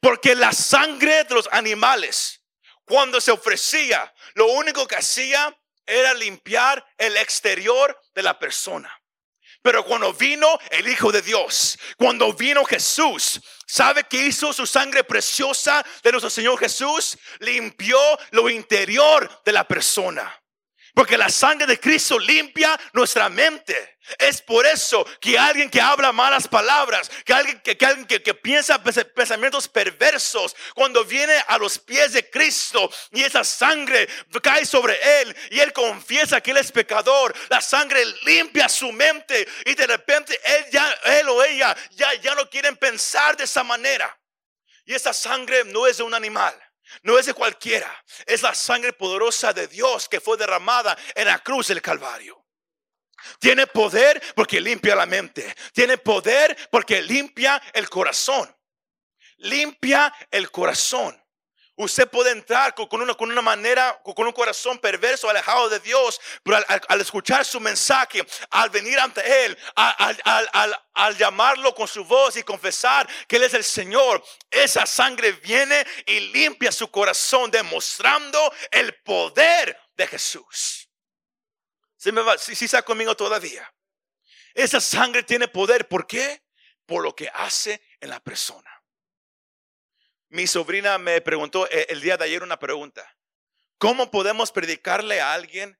Porque 0.00 0.34
la 0.34 0.52
sangre 0.52 1.24
de 1.24 1.34
los 1.34 1.48
animales, 1.52 2.40
cuando 2.84 3.20
se 3.20 3.30
ofrecía, 3.30 4.12
lo 4.34 4.46
único 4.46 4.86
que 4.86 4.96
hacía 4.96 5.56
era 5.86 6.14
limpiar 6.14 6.84
el 6.96 7.16
exterior 7.16 7.98
de 8.14 8.22
la 8.22 8.38
persona. 8.38 9.01
Pero 9.62 9.84
cuando 9.84 10.12
vino 10.12 10.58
el 10.70 10.88
Hijo 10.88 11.12
de 11.12 11.22
Dios, 11.22 11.78
cuando 11.96 12.32
vino 12.32 12.64
Jesús, 12.64 13.40
¿sabe 13.64 14.04
qué 14.04 14.26
hizo 14.26 14.52
su 14.52 14.66
sangre 14.66 15.04
preciosa 15.04 15.84
de 16.02 16.10
nuestro 16.10 16.30
Señor 16.30 16.58
Jesús? 16.58 17.16
Limpió 17.38 17.98
lo 18.32 18.50
interior 18.50 19.42
de 19.44 19.52
la 19.52 19.66
persona. 19.66 20.41
Porque 20.94 21.16
la 21.16 21.30
sangre 21.30 21.66
de 21.66 21.80
Cristo 21.80 22.18
limpia 22.18 22.78
nuestra 22.92 23.30
mente. 23.30 23.98
Es 24.18 24.42
por 24.42 24.66
eso 24.66 25.06
que 25.20 25.38
alguien 25.38 25.70
que 25.70 25.80
habla 25.80 26.12
malas 26.12 26.46
palabras, 26.46 27.10
que 27.24 27.32
alguien 27.32 27.60
que, 27.60 27.78
alguien 27.86 28.06
que, 28.06 28.34
piensa 28.34 28.82
pensamientos 28.82 29.68
perversos, 29.68 30.54
cuando 30.74 31.02
viene 31.04 31.32
a 31.46 31.56
los 31.56 31.78
pies 31.78 32.12
de 32.12 32.28
Cristo 32.28 32.90
y 33.12 33.22
esa 33.22 33.42
sangre 33.42 34.06
cae 34.42 34.66
sobre 34.66 34.98
él 35.20 35.34
y 35.50 35.60
él 35.60 35.72
confiesa 35.72 36.42
que 36.42 36.50
él 36.50 36.58
es 36.58 36.70
pecador, 36.70 37.34
la 37.48 37.62
sangre 37.62 38.04
limpia 38.24 38.68
su 38.68 38.92
mente 38.92 39.48
y 39.64 39.74
de 39.74 39.86
repente 39.86 40.38
él, 40.44 40.66
ya, 40.72 40.92
él 41.04 41.28
o 41.28 41.42
ella 41.42 41.74
ya, 41.92 42.12
ya 42.14 42.34
no 42.34 42.50
quieren 42.50 42.76
pensar 42.76 43.36
de 43.36 43.44
esa 43.44 43.62
manera. 43.62 44.18
Y 44.84 44.94
esa 44.94 45.14
sangre 45.14 45.64
no 45.64 45.86
es 45.86 45.98
de 45.98 46.02
un 46.02 46.12
animal. 46.12 46.54
No 47.02 47.18
es 47.18 47.26
de 47.26 47.34
cualquiera, 47.34 48.04
es 48.26 48.42
la 48.42 48.54
sangre 48.54 48.92
poderosa 48.92 49.52
de 49.52 49.66
Dios 49.66 50.08
que 50.08 50.20
fue 50.20 50.36
derramada 50.36 50.96
en 51.14 51.26
la 51.26 51.38
cruz 51.38 51.68
del 51.68 51.80
Calvario. 51.80 52.44
Tiene 53.38 53.66
poder 53.66 54.20
porque 54.34 54.60
limpia 54.60 54.96
la 54.96 55.06
mente. 55.06 55.54
Tiene 55.72 55.98
poder 55.98 56.56
porque 56.70 57.02
limpia 57.02 57.62
el 57.72 57.88
corazón. 57.88 58.54
Limpia 59.38 60.12
el 60.30 60.50
corazón. 60.50 61.21
Usted 61.76 62.06
puede 62.08 62.32
entrar 62.32 62.74
con 62.74 63.00
una, 63.00 63.14
con 63.14 63.30
una 63.30 63.40
manera, 63.40 63.98
con 64.04 64.26
un 64.26 64.32
corazón 64.32 64.78
perverso, 64.78 65.30
alejado 65.30 65.70
de 65.70 65.80
Dios, 65.80 66.20
pero 66.42 66.58
al, 66.88 67.00
escuchar 67.00 67.46
su 67.46 67.60
mensaje, 67.60 68.24
al 68.50 68.68
venir 68.68 69.00
ante 69.00 69.46
Él, 69.46 69.58
al, 69.74 70.78
al, 70.92 71.16
llamarlo 71.16 71.74
con 71.74 71.88
su 71.88 72.04
voz 72.04 72.36
y 72.36 72.42
confesar 72.42 73.08
que 73.26 73.36
Él 73.36 73.44
es 73.44 73.54
el 73.54 73.64
Señor, 73.64 74.22
esa 74.50 74.84
sangre 74.84 75.32
viene 75.32 75.86
y 76.04 76.20
limpia 76.20 76.70
su 76.70 76.90
corazón, 76.90 77.50
demostrando 77.50 78.52
el 78.70 78.94
poder 78.96 79.80
de 79.94 80.06
Jesús. 80.06 80.90
Si, 81.96 82.12
me 82.12 82.20
va, 82.20 82.36
si, 82.36 82.64
está 82.64 82.82
conmigo 82.82 83.16
todavía, 83.16 83.72
esa 84.54 84.80
sangre 84.80 85.22
tiene 85.22 85.48
poder. 85.48 85.88
¿Por 85.88 86.06
qué? 86.06 86.42
Por 86.84 87.02
lo 87.02 87.14
que 87.14 87.30
hace 87.32 87.80
en 88.00 88.10
la 88.10 88.20
persona. 88.20 88.71
Mi 90.32 90.46
sobrina 90.46 90.96
me 90.96 91.20
preguntó 91.20 91.68
eh, 91.70 91.84
el 91.90 92.00
día 92.00 92.16
de 92.16 92.24
ayer 92.24 92.42
una 92.42 92.58
pregunta. 92.58 93.18
¿Cómo 93.76 94.10
podemos 94.10 94.50
predicarle 94.50 95.20
a 95.20 95.34
alguien 95.34 95.78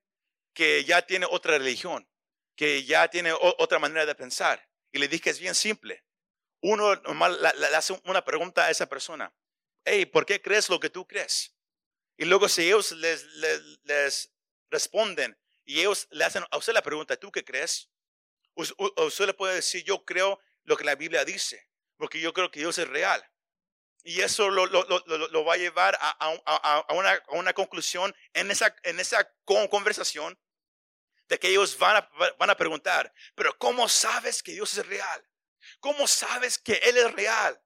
que 0.53 0.83
ya 0.85 1.01
tiene 1.01 1.25
otra 1.27 1.57
religión, 1.57 2.07
que 2.55 2.83
ya 2.83 3.07
tiene 3.07 3.33
otra 3.33 3.79
manera 3.79 4.05
de 4.05 4.13
pensar? 4.13 4.69
Y 4.91 4.99
le 4.99 5.07
dije, 5.07 5.31
es 5.31 5.39
bien 5.39 5.55
simple. 5.55 6.05
Uno 6.61 6.95
normal 6.97 7.41
le, 7.41 7.65
hace 7.75 7.99
una 8.05 8.23
pregunta 8.23 8.65
a 8.65 8.69
esa 8.69 8.87
persona. 8.87 9.33
Hey, 9.85 10.05
¿por 10.05 10.23
qué 10.23 10.39
crees 10.39 10.69
lo 10.69 10.79
que 10.79 10.91
tú 10.91 11.07
crees? 11.07 11.55
Y 12.15 12.25
luego 12.25 12.47
si 12.47 12.61
ellos 12.61 12.91
les, 12.91 14.31
responden 14.69 15.35
y 15.65 15.79
ellos 15.79 16.07
le 16.11 16.25
hacen 16.25 16.43
a 16.51 16.57
usted 16.57 16.73
la 16.73 16.83
pregunta, 16.83 17.17
¿tú 17.17 17.31
qué 17.31 17.43
crees? 17.43 17.89
Usted 18.53 19.25
le 19.25 19.33
puede 19.33 19.55
decir, 19.55 19.83
yo 19.83 20.05
creo 20.05 20.39
lo 20.61 20.77
que 20.77 20.83
la 20.83 20.93
Biblia 20.93 21.25
dice, 21.25 21.67
porque 21.97 22.21
yo 22.21 22.33
creo 22.33 22.51
que 22.51 22.59
Dios 22.59 22.77
es 22.77 22.87
real. 22.87 23.27
Y 24.03 24.19
eso 24.19 24.49
lo, 24.49 24.65
lo, 24.65 24.83
lo, 24.83 25.45
va 25.45 25.53
a 25.53 25.57
llevar 25.57 25.97
a, 25.99 26.09
a, 26.19 26.81
a, 26.81 26.93
una, 26.93 27.13
a, 27.13 27.31
una, 27.31 27.53
conclusión 27.53 28.13
en 28.33 28.51
esa, 28.51 28.75
en 28.83 28.99
esa 28.99 29.31
conversación 29.45 30.37
de 31.29 31.39
que 31.39 31.47
ellos 31.47 31.77
van 31.77 31.95
a, 31.95 32.09
van 32.37 32.49
a 32.49 32.57
preguntar, 32.57 33.13
pero 33.33 33.57
¿cómo 33.57 33.87
sabes 33.87 34.43
que 34.43 34.51
Dios 34.51 34.77
es 34.77 34.85
real? 34.85 35.29
¿Cómo 35.79 36.05
sabes 36.05 36.57
que 36.57 36.73
Él 36.73 36.97
es 36.97 37.11
real? 37.13 37.61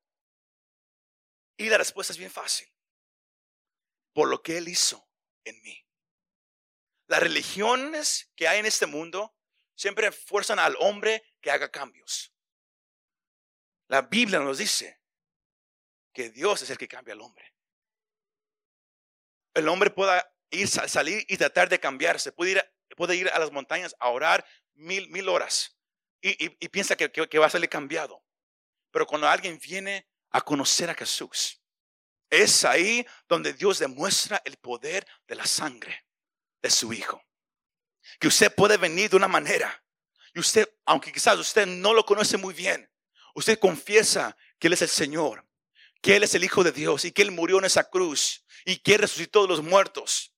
Y 1.57 1.69
la 1.69 1.79
respuesta 1.79 2.13
es 2.13 2.19
bien 2.19 2.29
fácil. 2.29 2.71
Por 4.13 4.29
lo 4.29 4.43
que 4.43 4.59
Él 4.59 4.67
hizo 4.67 5.09
en 5.43 5.59
mí. 5.63 5.87
Las 7.07 7.21
religiones 7.21 8.31
que 8.35 8.47
hay 8.47 8.59
en 8.59 8.67
este 8.67 8.85
mundo 8.85 9.35
siempre 9.73 10.11
fuerzan 10.11 10.59
al 10.59 10.75
hombre 10.79 11.23
que 11.41 11.49
haga 11.49 11.71
cambios. 11.71 12.31
La 13.87 14.03
Biblia 14.03 14.39
nos 14.39 14.59
dice 14.59 15.01
que 16.17 16.31
Dios 16.31 16.63
es 16.63 16.71
el 16.71 16.79
que 16.79 16.87
cambia 16.87 17.13
al 17.13 17.21
hombre. 17.21 17.53
El 19.53 19.69
hombre 19.69 19.91
pueda 19.91 20.27
ir, 20.49 20.67
salir 20.67 21.23
y 21.29 21.37
tratar 21.37 21.69
de 21.69 21.79
cambiarse, 21.79 22.31
puede 22.31 22.53
ir, 22.53 22.71
puede 22.95 23.15
ir 23.15 23.29
a 23.29 23.37
las 23.37 23.51
montañas 23.51 23.95
a 23.99 24.09
orar 24.09 24.43
mil, 24.73 25.07
mil 25.09 25.29
horas 25.29 25.77
y, 26.19 26.49
piensa 26.69 26.95
que, 26.95 27.37
va 27.37 27.45
a 27.45 27.51
salir 27.51 27.69
cambiado. 27.69 28.25
Pero 28.89 29.05
cuando 29.05 29.27
alguien 29.27 29.59
viene 29.59 30.07
a 30.31 30.41
conocer 30.41 30.89
a 30.89 30.95
Jesús, 30.95 31.61
es 32.31 32.65
ahí 32.65 33.05
donde 33.27 33.53
Dios 33.53 33.77
demuestra 33.77 34.41
el 34.43 34.57
poder 34.57 35.05
de 35.27 35.35
la 35.35 35.45
sangre 35.45 36.03
de 36.63 36.71
su 36.71 36.93
Hijo. 36.93 37.23
Que 38.19 38.27
usted 38.27 38.55
puede 38.55 38.77
venir 38.77 39.11
de 39.11 39.17
una 39.17 39.27
manera 39.27 39.83
y 40.33 40.39
usted, 40.39 40.67
aunque 40.83 41.11
quizás 41.11 41.37
usted 41.37 41.67
no 41.67 41.93
lo 41.93 42.03
conoce 42.03 42.37
muy 42.37 42.55
bien, 42.55 42.91
usted 43.35 43.59
confiesa 43.59 44.35
que 44.57 44.65
Él 44.65 44.73
es 44.73 44.81
el 44.81 44.89
Señor 44.89 45.46
que 46.01 46.15
Él 46.15 46.23
es 46.23 46.35
el 46.35 46.43
Hijo 46.43 46.63
de 46.63 46.71
Dios 46.71 47.05
y 47.05 47.11
que 47.11 47.21
Él 47.21 47.31
murió 47.31 47.59
en 47.59 47.65
esa 47.65 47.89
cruz 47.89 48.45
y 48.65 48.77
que 48.77 48.97
resucitó 48.97 49.43
de 49.43 49.47
los 49.47 49.63
muertos. 49.63 50.33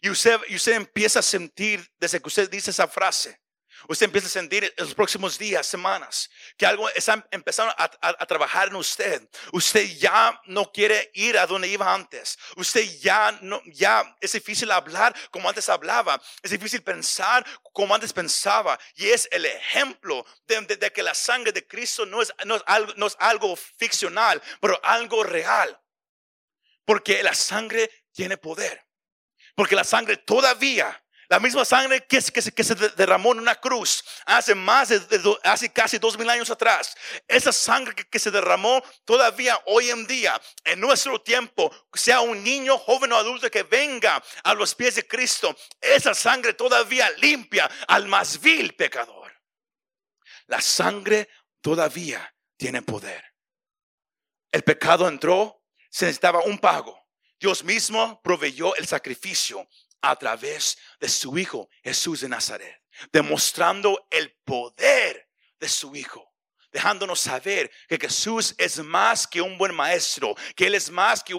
Y 0.00 0.10
usted, 0.10 0.38
y 0.48 0.56
usted 0.56 0.74
empieza 0.74 1.18
a 1.18 1.22
sentir, 1.22 1.86
desde 1.98 2.20
que 2.20 2.28
usted 2.28 2.50
dice 2.50 2.70
esa 2.70 2.88
frase, 2.88 3.39
Usted 3.88 4.06
empieza 4.06 4.26
a 4.26 4.30
sentir 4.30 4.64
en 4.64 4.84
los 4.84 4.94
próximos 4.94 5.38
días, 5.38 5.66
semanas, 5.66 6.30
que 6.56 6.66
algo 6.66 6.88
está 6.90 7.26
empezando 7.30 7.74
a, 7.76 8.26
trabajar 8.26 8.68
en 8.68 8.76
usted. 8.76 9.28
Usted 9.52 9.84
ya 9.96 10.40
no 10.46 10.70
quiere 10.70 11.10
ir 11.14 11.38
a 11.38 11.46
donde 11.46 11.68
iba 11.68 11.92
antes. 11.92 12.38
Usted 12.56 12.82
ya 13.00 13.38
no, 13.42 13.60
ya 13.66 14.16
es 14.20 14.32
difícil 14.32 14.70
hablar 14.70 15.14
como 15.30 15.48
antes 15.48 15.68
hablaba. 15.68 16.20
Es 16.42 16.50
difícil 16.50 16.82
pensar 16.82 17.44
como 17.72 17.94
antes 17.94 18.12
pensaba. 18.12 18.78
Y 18.94 19.08
es 19.08 19.28
el 19.32 19.46
ejemplo 19.46 20.24
de, 20.46 20.92
que 20.92 21.02
la 21.02 21.14
sangre 21.14 21.52
de 21.52 21.66
Cristo 21.66 22.06
no 22.06 22.22
es, 22.22 22.32
no 22.44 22.56
es, 22.56 22.62
algo, 22.66 22.92
no 22.96 23.06
es 23.06 23.16
algo 23.18 23.56
ficcional, 23.56 24.42
pero 24.60 24.78
algo 24.84 25.24
real. 25.24 25.80
Porque 26.84 27.22
la 27.22 27.34
sangre 27.34 27.90
tiene 28.12 28.36
poder. 28.36 28.86
Porque 29.54 29.74
la 29.74 29.84
sangre 29.84 30.16
todavía 30.16 31.02
La 31.30 31.38
misma 31.38 31.64
sangre 31.64 32.04
que, 32.06 32.20
que, 32.20 32.42
que 32.42 32.64
se 32.64 32.74
derramó 32.74 33.30
en 33.30 33.38
una 33.38 33.54
cruz 33.54 34.04
hace 34.26 34.52
más 34.52 34.88
de, 34.88 35.38
hace 35.44 35.72
casi 35.72 35.96
dos 35.96 36.18
mil 36.18 36.28
años 36.28 36.50
atrás. 36.50 36.96
Esa 37.28 37.52
sangre 37.52 37.94
que, 37.94 38.04
que, 38.08 38.18
se 38.18 38.32
derramó 38.32 38.82
todavía 39.04 39.56
hoy 39.66 39.90
en 39.90 40.08
día, 40.08 40.42
en 40.64 40.80
nuestro 40.80 41.20
tiempo, 41.20 41.70
sea 41.94 42.20
un 42.20 42.42
niño, 42.42 42.76
joven 42.78 43.12
o 43.12 43.16
adulto 43.16 43.48
que 43.48 43.62
venga 43.62 44.20
a 44.42 44.54
los 44.54 44.74
pies 44.74 44.96
de 44.96 45.06
Cristo, 45.06 45.56
esa 45.80 46.14
sangre 46.14 46.54
todavía 46.54 47.08
limpia 47.18 47.70
al 47.86 48.08
más 48.08 48.40
vil 48.40 48.74
pecador. 48.74 49.32
La 50.48 50.60
sangre 50.60 51.28
todavía 51.60 52.34
tiene 52.56 52.82
poder. 52.82 53.24
El 54.50 54.64
pecado 54.64 55.06
entró, 55.06 55.62
se 55.90 56.06
necesitaba 56.06 56.40
un 56.40 56.58
pago. 56.58 57.00
Dios 57.38 57.62
mismo 57.62 58.20
proveyó 58.20 58.74
el 58.74 58.88
sacrificio 58.88 59.68
a 60.02 60.16
través 60.16 60.78
de 60.98 61.08
su 61.08 61.36
Hijo 61.38 61.68
Jesús 61.82 62.20
de 62.20 62.28
Nazaret, 62.28 62.82
demostrando 63.12 64.06
el 64.10 64.36
poder 64.44 65.28
de 65.58 65.68
su 65.68 65.94
Hijo 65.94 66.30
dejándonos 66.72 67.20
saber 67.20 67.70
que 67.88 67.98
Jesús 67.98 68.54
es 68.58 68.78
más 68.78 69.26
que 69.26 69.40
un 69.40 69.58
buen 69.58 69.74
maestro, 69.74 70.34
que 70.54 70.66
Él 70.66 70.74
es 70.74 70.90
más 70.90 71.22
que, 71.22 71.34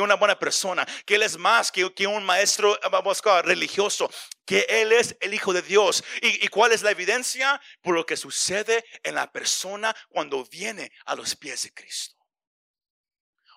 una 0.00 0.14
buena 0.14 0.38
persona, 0.38 0.86
que 1.04 1.16
Él 1.16 1.22
es 1.22 1.36
más 1.36 1.70
que, 1.70 2.06
un 2.06 2.24
maestro 2.24 2.78
vamos 2.90 3.20
religioso, 3.44 4.10
que 4.44 4.66
Él 4.68 4.92
es 4.92 5.16
el 5.20 5.34
Hijo 5.34 5.52
de 5.52 5.62
Dios. 5.62 6.02
¿Y, 6.22 6.44
¿Y 6.44 6.48
cuál 6.48 6.72
es 6.72 6.82
la 6.82 6.90
evidencia? 6.90 7.60
Por 7.82 7.94
lo 7.94 8.06
que 8.06 8.16
sucede 8.16 8.84
en 9.02 9.14
la 9.14 9.30
persona 9.30 9.94
cuando 10.08 10.44
viene 10.44 10.90
a 11.04 11.14
los 11.14 11.36
pies 11.36 11.62
de 11.62 11.74
Cristo. 11.74 12.16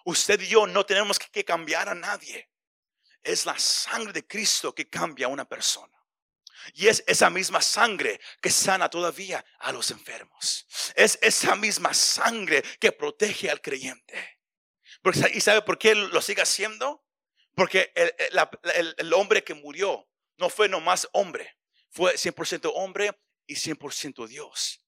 Usted 0.05 0.41
y 0.41 0.47
yo 0.47 0.67
no 0.67 0.85
tenemos 0.85 1.17
que 1.17 1.45
cambiar 1.45 1.87
a 1.87 1.95
nadie. 1.95 2.49
Es 3.23 3.45
la 3.45 3.57
sangre 3.57 4.13
de 4.13 4.27
Cristo 4.27 4.75
que 4.75 4.89
cambia 4.89 5.27
a 5.27 5.29
una 5.29 5.45
persona. 5.45 5.97
Y 6.73 6.87
es 6.87 7.03
esa 7.07 7.29
misma 7.29 7.61
sangre 7.61 8.19
que 8.41 8.49
sana 8.49 8.89
todavía 8.89 9.43
a 9.59 9.71
los 9.71 9.91
enfermos. 9.91 10.65
Es 10.95 11.19
esa 11.21 11.55
misma 11.55 11.93
sangre 11.93 12.61
que 12.79 12.91
protege 12.91 13.49
al 13.49 13.61
creyente. 13.61 14.39
¿Y 15.33 15.41
sabe 15.41 15.61
por 15.61 15.77
qué 15.77 15.95
lo 15.95 16.21
sigue 16.21 16.41
haciendo? 16.41 17.05
Porque 17.55 17.91
el, 17.95 18.95
el 18.97 19.13
hombre 19.13 19.43
que 19.43 19.53
murió 19.53 20.07
no 20.37 20.49
fue 20.49 20.69
nomás 20.69 21.07
hombre, 21.13 21.57
fue 21.91 22.15
100% 22.15 22.71
hombre 22.73 23.11
y 23.45 23.55
100% 23.55 24.27
Dios. 24.27 24.83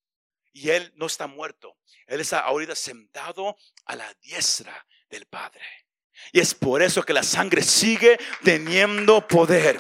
Y 0.54 0.70
él 0.70 0.92
no 0.96 1.06
está 1.06 1.28
muerto. 1.28 1.78
Él 2.08 2.22
está 2.22 2.40
ahorita 2.40 2.76
sentado 2.76 3.58
a 3.86 3.96
la 3.96 4.14
diestra 4.16 4.88
del 5.10 5.26
Padre. 5.26 5.85
Y 6.32 6.40
es 6.40 6.54
por 6.54 6.82
eso 6.82 7.04
que 7.04 7.14
la 7.14 7.24
sangre 7.24 7.62
sigue 7.62 8.20
teniendo 8.44 9.28
poder. 9.28 9.80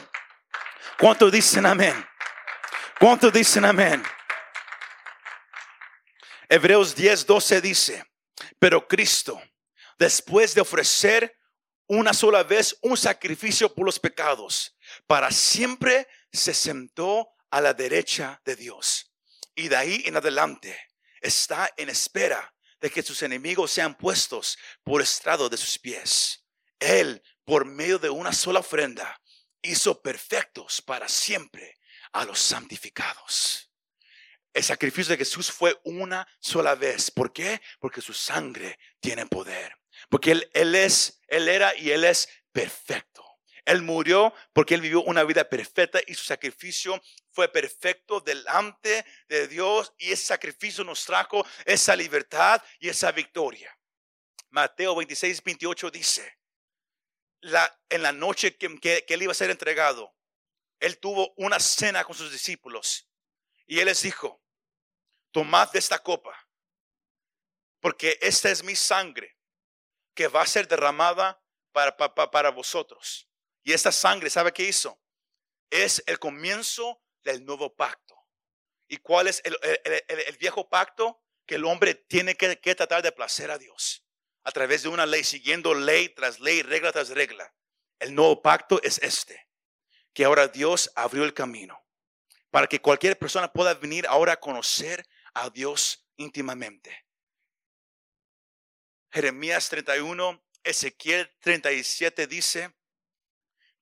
¿Cuántos 0.97 1.31
dicen 1.31 1.65
amén? 1.65 2.05
¿Cuántos 2.99 3.33
dicen 3.33 3.65
amén? 3.65 4.03
Hebreos 6.47 6.95
10, 6.95 7.25
12 7.25 7.61
dice, 7.61 8.05
pero 8.59 8.87
Cristo, 8.87 9.41
después 9.97 10.53
de 10.53 10.61
ofrecer 10.61 11.37
una 11.87 12.13
sola 12.13 12.43
vez 12.43 12.77
un 12.81 12.95
sacrificio 12.95 13.73
por 13.73 13.85
los 13.85 13.99
pecados, 13.99 14.75
para 15.07 15.31
siempre 15.31 16.07
se 16.31 16.53
sentó 16.53 17.29
a 17.49 17.61
la 17.61 17.73
derecha 17.73 18.41
de 18.45 18.55
Dios. 18.55 19.11
Y 19.55 19.67
de 19.67 19.75
ahí 19.75 20.03
en 20.05 20.17
adelante 20.17 20.77
está 21.21 21.69
en 21.77 21.89
espera 21.89 22.54
de 22.81 22.89
que 22.89 23.03
sus 23.03 23.21
enemigos 23.23 23.71
sean 23.71 23.97
puestos 23.97 24.57
por 24.83 25.01
estrado 25.01 25.49
de 25.49 25.57
sus 25.57 25.77
pies. 25.79 26.45
Él, 26.79 27.23
por 27.43 27.65
medio 27.65 27.99
de 27.99 28.09
una 28.09 28.33
sola 28.33 28.59
ofrenda, 28.59 29.21
hizo 29.61 30.01
perfectos 30.01 30.81
para 30.81 31.07
siempre 31.07 31.77
a 32.11 32.25
los 32.25 32.39
santificados. 32.39 33.71
El 34.53 34.63
sacrificio 34.63 35.11
de 35.11 35.17
Jesús 35.17 35.51
fue 35.51 35.77
una 35.83 36.25
sola 36.39 36.75
vez. 36.75 37.11
¿Por 37.11 37.33
qué? 37.33 37.61
Porque 37.79 38.01
su 38.01 38.13
sangre 38.13 38.79
tiene 39.01 39.25
poder. 39.25 39.75
Porque 40.09 40.31
él, 40.31 40.49
él 40.53 40.75
es, 40.75 41.19
Él 41.27 41.49
era 41.49 41.75
y 41.75 41.91
Él 41.91 42.03
es 42.03 42.29
perfecto. 42.51 43.24
Él 43.65 43.82
murió 43.82 44.34
porque 44.54 44.75
Él 44.75 44.82
vivió 44.82 45.01
una 45.01 45.23
vida 45.23 45.49
perfecta 45.49 45.99
y 46.06 46.13
su 46.13 46.23
sacrificio 46.23 47.01
fue 47.32 47.49
perfecto 47.49 48.21
delante 48.21 49.04
de 49.28 49.47
Dios 49.47 49.91
y 49.97 50.12
ese 50.12 50.25
sacrificio 50.25 50.84
nos 50.84 51.04
trajo 51.04 51.45
esa 51.65 51.95
libertad 51.95 52.62
y 52.80 52.89
esa 52.89 53.12
victoria. 53.12 53.75
Mateo 54.51 54.95
26, 54.95 55.43
28 55.43 55.91
dice, 55.91 56.38
la, 57.41 57.80
en 57.89 58.04
la 58.04 58.12
noche 58.12 58.56
que, 58.56 59.06
Él 59.08 59.21
iba 59.23 59.32
a 59.32 59.36
ser 59.36 59.49
entregado, 59.49 60.15
Él 60.80 60.99
tuvo 60.99 61.34
una 61.36 61.60
cena 61.60 62.04
con 62.04 62.15
sus 62.15 62.32
discípulos 62.32 63.10
y 63.65 63.80
Él 63.80 63.86
les 63.86 64.04
dijo, 64.04 64.41
tomad 65.32 65.71
de 65.71 65.80
esta 65.80 65.99
copa, 65.99 66.47
porque 67.80 68.17
esta 68.21 68.51
es 68.51 68.63
mi 68.63 68.75
sangre 68.75 69.36
que 70.13 70.28
va 70.28 70.43
a 70.43 70.47
ser 70.47 70.67
derramada 70.67 71.41
para, 71.71 71.97
para, 71.97 72.32
para 72.32 72.51
vosotros. 72.51 73.28
Y 73.65 73.73
esta 73.73 73.91
sangre, 73.91 74.30
¿sabe 74.30 74.54
qué 74.54 74.63
hizo? 74.63 75.01
Es 75.71 76.01
el 76.06 76.19
comienzo 76.19 77.01
del 77.23 77.43
nuevo 77.43 77.75
pacto. 77.75 78.15
¿Y 78.88 78.97
cuál 78.97 79.28
es 79.28 79.41
el, 79.43 79.58
viejo 80.38 80.69
pacto? 80.69 81.19
Que 81.47 81.56
el 81.56 81.65
hombre 81.65 81.95
tiene 81.95 82.36
que, 82.36 82.60
que, 82.60 82.75
tratar 82.75 83.01
de 83.01 83.12
placer 83.12 83.49
a 83.49 83.58
Dios 83.58 84.06
a 84.43 84.51
través 84.51 84.84
de 84.84 84.89
una 84.89 85.08
ley, 85.08 85.23
siguiendo 85.23 85.73
ley 85.73 86.10
tras 86.10 86.39
ley, 86.39 86.62
regla 86.62 86.91
tras 86.91 87.10
regla. 87.10 87.51
El 87.97 88.13
nuevo 88.13 88.43
pacto 88.43 88.80
es 88.84 88.99
este, 88.99 89.49
que 90.13 90.25
ahora 90.25 90.47
Dios 90.47 90.91
abrió 90.95 91.23
el 91.23 91.34
camino 91.34 91.84
para 92.51 92.67
que 92.67 92.80
cualquier 92.80 93.17
persona 93.17 93.51
pueda 93.51 93.73
venir 93.73 94.06
ahora 94.08 94.34
a 94.34 94.39
conocer 94.39 95.04
a 95.34 95.49
Dios 95.49 96.08
íntimamente. 96.17 97.06
Jeremías 99.12 99.67
31, 99.69 100.45
Ezequiel 100.63 101.36
37 101.39 102.28
dice, 102.28 102.75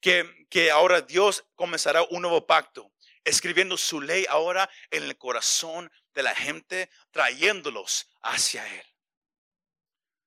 que, 0.04 0.70
ahora 0.72 1.02
Dios 1.02 1.46
comenzará 1.56 2.04
un 2.04 2.22
nuevo 2.22 2.46
pacto, 2.46 2.92
escribiendo 3.24 3.78
su 3.78 4.02
ley 4.02 4.26
ahora 4.30 4.70
en 4.92 5.04
el 5.04 5.18
corazón 5.18 5.90
de 6.14 6.24
la 6.24 6.36
gente, 6.36 6.90
trayéndolos 7.12 8.10
hacia 8.22 8.68
Él. 8.68 8.86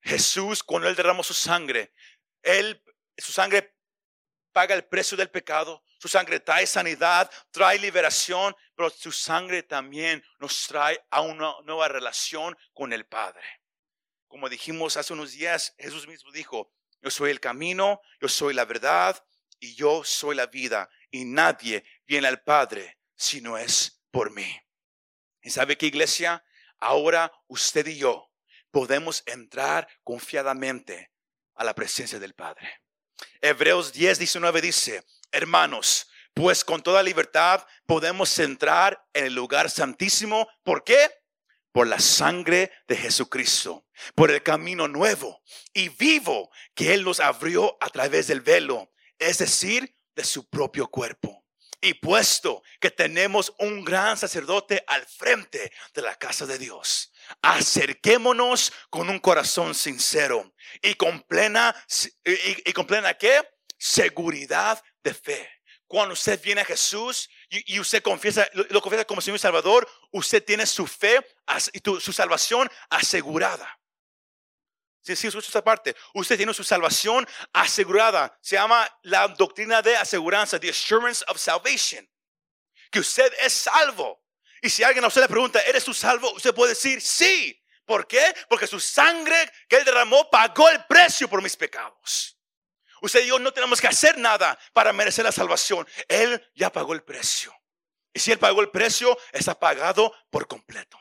Jesús, 0.00 0.62
cuando 0.62 0.88
Él 0.88 0.96
derramó 0.96 1.22
su 1.22 1.34
sangre, 1.34 1.92
Él, 2.42 2.82
su 3.18 3.32
sangre 3.32 3.76
paga 4.52 4.74
el 4.74 4.84
precio 4.84 5.16
del 5.16 5.28
pecado, 5.28 5.84
su 5.98 6.08
sangre 6.08 6.40
trae 6.40 6.66
sanidad, 6.66 7.30
trae 7.50 7.78
liberación, 7.78 8.56
pero 8.74 8.88
su 8.88 9.12
sangre 9.12 9.62
también 9.62 10.24
nos 10.38 10.66
trae 10.66 11.04
a 11.10 11.20
una 11.20 11.54
nueva 11.64 11.88
relación 11.88 12.56
con 12.72 12.94
el 12.94 13.04
Padre. 13.04 13.44
Como 14.26 14.48
dijimos 14.48 14.96
hace 14.96 15.12
unos 15.12 15.32
días, 15.32 15.74
Jesús 15.78 16.08
mismo 16.08 16.32
dijo, 16.32 16.72
yo 17.02 17.10
soy 17.10 17.30
el 17.30 17.40
camino, 17.40 18.00
yo 18.20 18.28
soy 18.28 18.54
la 18.54 18.64
verdad 18.64 19.22
y 19.60 19.74
yo 19.74 20.04
soy 20.04 20.36
la 20.36 20.46
vida 20.46 20.88
y 21.10 21.24
nadie 21.24 21.84
viene 22.06 22.28
al 22.28 22.42
Padre 22.42 22.98
si 23.14 23.40
no 23.40 23.56
es 23.58 24.02
por 24.10 24.30
mí. 24.30 24.60
¿Y 25.42 25.50
sabe 25.50 25.76
qué 25.76 25.86
iglesia? 25.86 26.44
Ahora 26.78 27.32
usted 27.46 27.86
y 27.86 27.98
yo 27.98 28.30
podemos 28.70 29.22
entrar 29.26 29.88
confiadamente 30.04 31.10
a 31.54 31.64
la 31.64 31.74
presencia 31.74 32.18
del 32.18 32.34
Padre. 32.34 32.82
Hebreos 33.40 33.92
10, 33.92 34.18
19 34.18 34.60
dice, 34.60 35.04
hermanos, 35.32 36.08
pues 36.34 36.64
con 36.64 36.82
toda 36.82 37.02
libertad 37.02 37.66
podemos 37.86 38.38
entrar 38.38 39.02
en 39.14 39.26
el 39.26 39.34
lugar 39.34 39.70
santísimo. 39.70 40.46
¿Por 40.62 40.84
qué? 40.84 41.10
Por 41.72 41.86
la 41.86 41.98
sangre 41.98 42.70
de 42.86 42.96
Jesucristo, 42.96 43.86
por 44.14 44.30
el 44.30 44.42
camino 44.42 44.88
nuevo 44.88 45.42
y 45.72 45.88
vivo 45.88 46.50
que 46.74 46.92
Él 46.92 47.04
nos 47.04 47.20
abrió 47.20 47.78
a 47.80 47.88
través 47.88 48.26
del 48.26 48.42
velo 48.42 48.92
es 49.18 49.38
decir, 49.38 49.94
de 50.14 50.24
su 50.24 50.48
propio 50.48 50.88
cuerpo. 50.88 51.44
Y 51.80 51.94
puesto 51.94 52.62
que 52.80 52.90
tenemos 52.90 53.54
un 53.58 53.84
gran 53.84 54.16
sacerdote 54.16 54.82
al 54.86 55.04
frente 55.06 55.70
de 55.94 56.02
la 56.02 56.14
casa 56.14 56.46
de 56.46 56.58
Dios, 56.58 57.12
acerquémonos 57.42 58.72
con 58.88 59.10
un 59.10 59.18
corazón 59.18 59.74
sincero 59.74 60.54
y 60.82 60.94
con 60.94 61.20
plena, 61.22 61.76
y, 62.24 62.72
con 62.72 62.86
plena 62.86 63.14
¿qué? 63.14 63.46
Seguridad 63.78 64.82
de 65.04 65.12
fe. 65.12 65.50
Cuando 65.86 66.14
usted 66.14 66.40
viene 66.42 66.62
a 66.62 66.64
Jesús 66.64 67.28
y, 67.48 67.78
usted 67.78 68.02
confiesa, 68.02 68.48
lo, 68.54 68.80
confiesa 68.80 69.04
como 69.04 69.20
Señor 69.20 69.38
Salvador, 69.38 69.88
usted 70.10 70.42
tiene 70.42 70.66
su 70.66 70.86
fe 70.86 71.24
y 71.72 71.80
su 72.00 72.12
salvación 72.12 72.68
asegurada. 72.88 73.78
Si 75.14 75.30
sí, 75.30 75.38
esta 75.38 75.62
parte. 75.62 75.94
Usted 76.14 76.36
tiene 76.36 76.52
su 76.52 76.64
salvación 76.64 77.26
asegurada. 77.52 78.36
Se 78.40 78.56
llama 78.56 78.88
la 79.02 79.28
doctrina 79.28 79.80
de 79.80 79.96
aseguranza, 79.96 80.58
the 80.58 80.70
assurance 80.70 81.24
of 81.28 81.38
salvation. 81.38 82.08
Que 82.90 82.98
usted 82.98 83.32
es 83.40 83.52
salvo. 83.52 84.24
Y 84.60 84.68
si 84.68 84.82
alguien 84.82 85.04
a 85.04 85.08
usted 85.08 85.20
le 85.20 85.28
pregunta, 85.28 85.60
¿eres 85.60 85.84
tú 85.84 85.94
salvo? 85.94 86.32
Usted 86.32 86.54
puede 86.54 86.70
decir, 86.70 87.00
sí. 87.00 87.62
¿Por 87.84 88.08
qué? 88.08 88.34
Porque 88.48 88.66
su 88.66 88.80
sangre 88.80 89.36
que 89.68 89.76
él 89.76 89.84
derramó 89.84 90.28
pagó 90.28 90.68
el 90.68 90.84
precio 90.86 91.28
por 91.28 91.40
mis 91.40 91.56
pecados. 91.56 92.36
Usted 93.00 93.22
y 93.22 93.28
yo 93.28 93.38
no 93.38 93.52
tenemos 93.52 93.80
que 93.80 93.86
hacer 93.86 94.18
nada 94.18 94.58
para 94.72 94.92
merecer 94.92 95.24
la 95.24 95.30
salvación. 95.30 95.86
Él 96.08 96.44
ya 96.56 96.72
pagó 96.72 96.94
el 96.94 97.04
precio. 97.04 97.54
Y 98.12 98.18
si 98.18 98.32
Él 98.32 98.38
pagó 98.38 98.60
el 98.62 98.70
precio, 98.70 99.16
está 99.30 99.56
pagado 99.56 100.12
por 100.30 100.48
completo. 100.48 100.98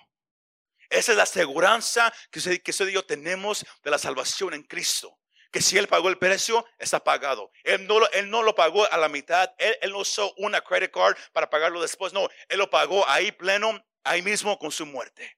Esa 0.96 1.12
es 1.12 1.18
la 1.18 1.24
aseguranza 1.24 2.14
que 2.32 2.40
usted, 2.40 2.62
que 2.62 3.04
tenemos 3.04 3.66
de 3.84 3.92
la 3.92 3.98
salvación 3.98 4.54
en 4.54 4.64
Cristo. 4.64 5.20
Que 5.52 5.62
si 5.62 5.78
Él 5.78 5.88
pagó 5.88 6.08
el 6.10 6.18
precio, 6.18 6.66
está 6.80 7.04
pagado. 7.04 7.52
Él 7.64 7.86
no 7.86 8.00
lo, 8.00 8.12
él 8.12 8.30
no 8.30 8.44
lo 8.44 8.56
pagó 8.56 8.90
a 8.90 8.98
la 8.98 9.10
mitad. 9.10 9.50
Él, 9.58 9.76
él 9.82 9.92
no 9.92 10.00
usó 10.00 10.34
una 10.38 10.62
credit 10.62 10.92
card 10.92 11.18
para 11.34 11.50
pagarlo 11.50 11.82
después. 11.82 12.14
No, 12.14 12.30
Él 12.48 12.60
lo 12.60 12.70
pagó 12.70 13.08
ahí 13.10 13.32
pleno, 13.32 13.86
ahí 14.04 14.22
mismo 14.22 14.58
con 14.58 14.72
su 14.72 14.86
muerte. 14.86 15.38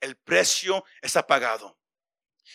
El 0.00 0.16
precio 0.16 0.84
está 1.00 1.26
pagado. 1.26 1.78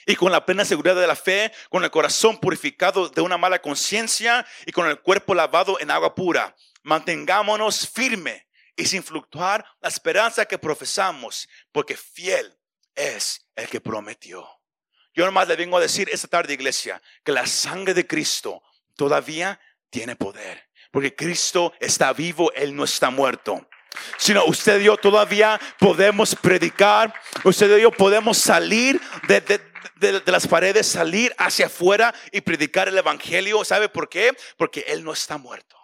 Y 0.06 0.16
con 0.16 0.32
la 0.32 0.46
plena 0.46 0.66
seguridad 0.66 0.96
de 0.96 1.08
la 1.08 1.16
fe, 1.16 1.52
con 1.70 1.84
el 1.84 1.92
corazón 1.92 2.40
purificado 2.40 3.10
de 3.10 3.22
una 3.22 3.38
mala 3.38 3.60
conciencia 3.60 4.46
y 4.66 4.72
con 4.72 4.88
el 4.88 5.00
cuerpo 5.02 5.34
lavado 5.34 5.80
en 5.80 5.90
agua 5.90 6.14
pura, 6.14 6.56
mantengámonos 6.84 7.90
firme 7.90 8.45
y 8.76 8.86
sin 8.86 9.04
fluctuar 9.04 9.66
la 9.82 9.90
esperanza 9.90 10.46
que 10.46 10.58
profesamos, 10.58 11.48
porque 11.72 11.96
fiel 11.96 12.58
es 12.94 13.46
el 13.56 13.68
que 13.68 13.82
prometió. 13.82 14.48
Yo 15.14 15.26
nomás 15.26 15.48
le 15.48 15.56
vengo 15.56 15.78
a 15.78 15.82
decir 15.82 16.10
esta 16.12 16.28
tarde, 16.28 16.54
iglesia, 16.54 17.02
que 17.24 17.32
la 17.32 17.48
sangre 17.48 17.94
de 17.94 18.06
Cristo 18.06 18.62
todavía 18.96 19.60
tiene 19.90 20.16
poder, 20.16 20.70
porque 20.92 21.16
Cristo 21.16 21.74
está 21.80 22.12
vivo, 22.14 22.52
Él 22.54 22.76
no 22.76 22.84
está 22.84 23.10
muerto 23.10 23.68
sino 24.18 24.46
usted 24.46 24.82
y 24.82 24.86
yo 24.86 24.98
todavía 24.98 25.60
podemos 25.80 26.36
predicar, 26.36 27.14
usted 27.44 27.78
y 27.78 27.82
yo 27.82 27.92
podemos 27.92 28.38
salir 28.38 29.00
de, 29.28 29.42
de, 29.96 30.22
las 30.26 30.48
paredes, 30.48 30.88
salir 30.88 31.34
hacia 31.38 31.68
afuera 31.68 32.14
y 32.32 32.42
predicar 32.42 32.88
el 32.88 32.98
Evangelio. 32.98 33.64
¿Sabe 33.64 33.90
por 33.90 34.10
qué? 34.10 34.36
Porque 34.58 34.86
Él 34.88 35.04
no 35.04 35.14
está 35.14 35.38
muerto. 35.38 35.78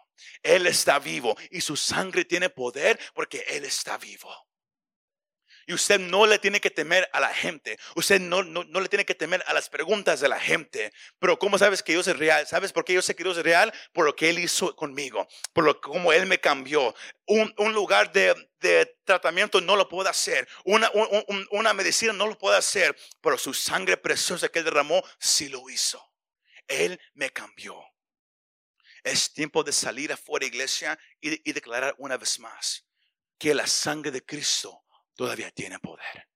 Él 0.43 0.67
está 0.67 0.99
vivo 0.99 1.35
y 1.49 1.61
su 1.61 1.75
sangre 1.75 2.25
tiene 2.25 2.49
poder 2.49 2.99
porque 3.13 3.45
Él 3.47 3.65
está 3.65 3.97
vivo. 3.97 4.33
Y 5.67 5.73
usted 5.73 5.99
no 5.99 6.25
le 6.25 6.39
tiene 6.39 6.59
que 6.59 6.71
temer 6.71 7.07
a 7.13 7.19
la 7.19 7.33
gente. 7.33 7.77
Usted 7.95 8.19
no, 8.19 8.43
no, 8.43 8.79
le 8.79 8.89
tiene 8.89 9.05
que 9.05 9.15
temer 9.15 9.43
a 9.47 9.53
las 9.53 9.69
preguntas 9.69 10.19
de 10.19 10.27
la 10.27 10.39
gente. 10.39 10.91
Pero 11.19 11.37
¿cómo 11.37 11.57
sabes 11.57 11.83
que 11.83 11.93
Dios 11.93 12.07
es 12.07 12.17
real? 12.17 12.47
¿Sabes 12.47 12.73
por 12.73 12.83
qué 12.83 12.93
yo 12.93 13.01
sé 13.01 13.15
que 13.15 13.23
Dios 13.23 13.37
es 13.37 13.43
real? 13.43 13.71
Por 13.93 14.05
lo 14.05 14.15
que 14.15 14.29
Él 14.29 14.39
hizo 14.39 14.75
conmigo. 14.75 15.27
Por 15.53 15.63
lo 15.63 15.79
como 15.79 16.11
Él 16.11 16.25
me 16.25 16.39
cambió. 16.39 16.95
Un, 17.25 17.53
un 17.57 17.73
lugar 17.73 18.11
de, 18.11 18.35
de, 18.59 18.97
tratamiento 19.05 19.61
no 19.61 19.75
lo 19.75 19.87
puedo 19.87 20.09
hacer. 20.09 20.47
Una, 20.65 20.91
una 21.51 21.73
medicina 21.73 22.11
no 22.11 22.27
lo 22.27 22.37
puedo 22.37 22.55
hacer. 22.57 22.95
Pero 23.21 23.37
su 23.37 23.53
sangre 23.53 23.97
preciosa 23.97 24.49
que 24.49 24.59
Él 24.59 24.65
derramó, 24.65 25.03
sí 25.19 25.47
lo 25.47 25.69
hizo. 25.69 26.03
Él 26.67 26.99
me 27.13 27.29
cambió. 27.29 27.90
Es 29.03 29.33
tiempo 29.33 29.63
de 29.63 29.71
salir 29.71 30.11
afuera, 30.11 30.45
iglesia, 30.45 30.97
y, 31.19 31.51
declarar 31.51 31.95
una 31.97 32.17
vez 32.17 32.39
más 32.39 32.85
que 33.37 33.53
la 33.53 33.65
sangre 33.67 34.11
de 34.11 34.23
Cristo 34.23 34.83
todavía 35.15 35.49
tiene 35.51 35.79
poder 35.79 36.27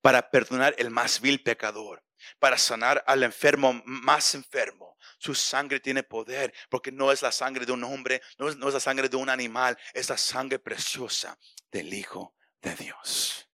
para 0.00 0.30
perdonar 0.30 0.74
el 0.78 0.90
más 0.90 1.20
vil 1.20 1.42
pecador, 1.42 2.04
para 2.38 2.58
sanar 2.58 3.02
al 3.06 3.22
enfermo 3.22 3.82
más 3.84 4.34
enfermo. 4.34 4.96
Su 5.18 5.34
sangre 5.34 5.80
tiene 5.80 6.02
poder 6.02 6.52
porque 6.68 6.92
no 6.92 7.10
es 7.10 7.22
la 7.22 7.32
sangre 7.32 7.66
de 7.66 7.72
un 7.72 7.84
hombre, 7.84 8.22
no 8.38 8.48
es 8.48 8.74
la 8.74 8.80
sangre 8.80 9.08
de 9.08 9.16
un 9.16 9.28
animal, 9.28 9.76
es 9.92 10.08
la 10.08 10.18
sangre 10.18 10.58
preciosa 10.58 11.38
del 11.70 11.92
Hijo 11.92 12.34
de 12.60 12.74
Dios. 12.74 13.46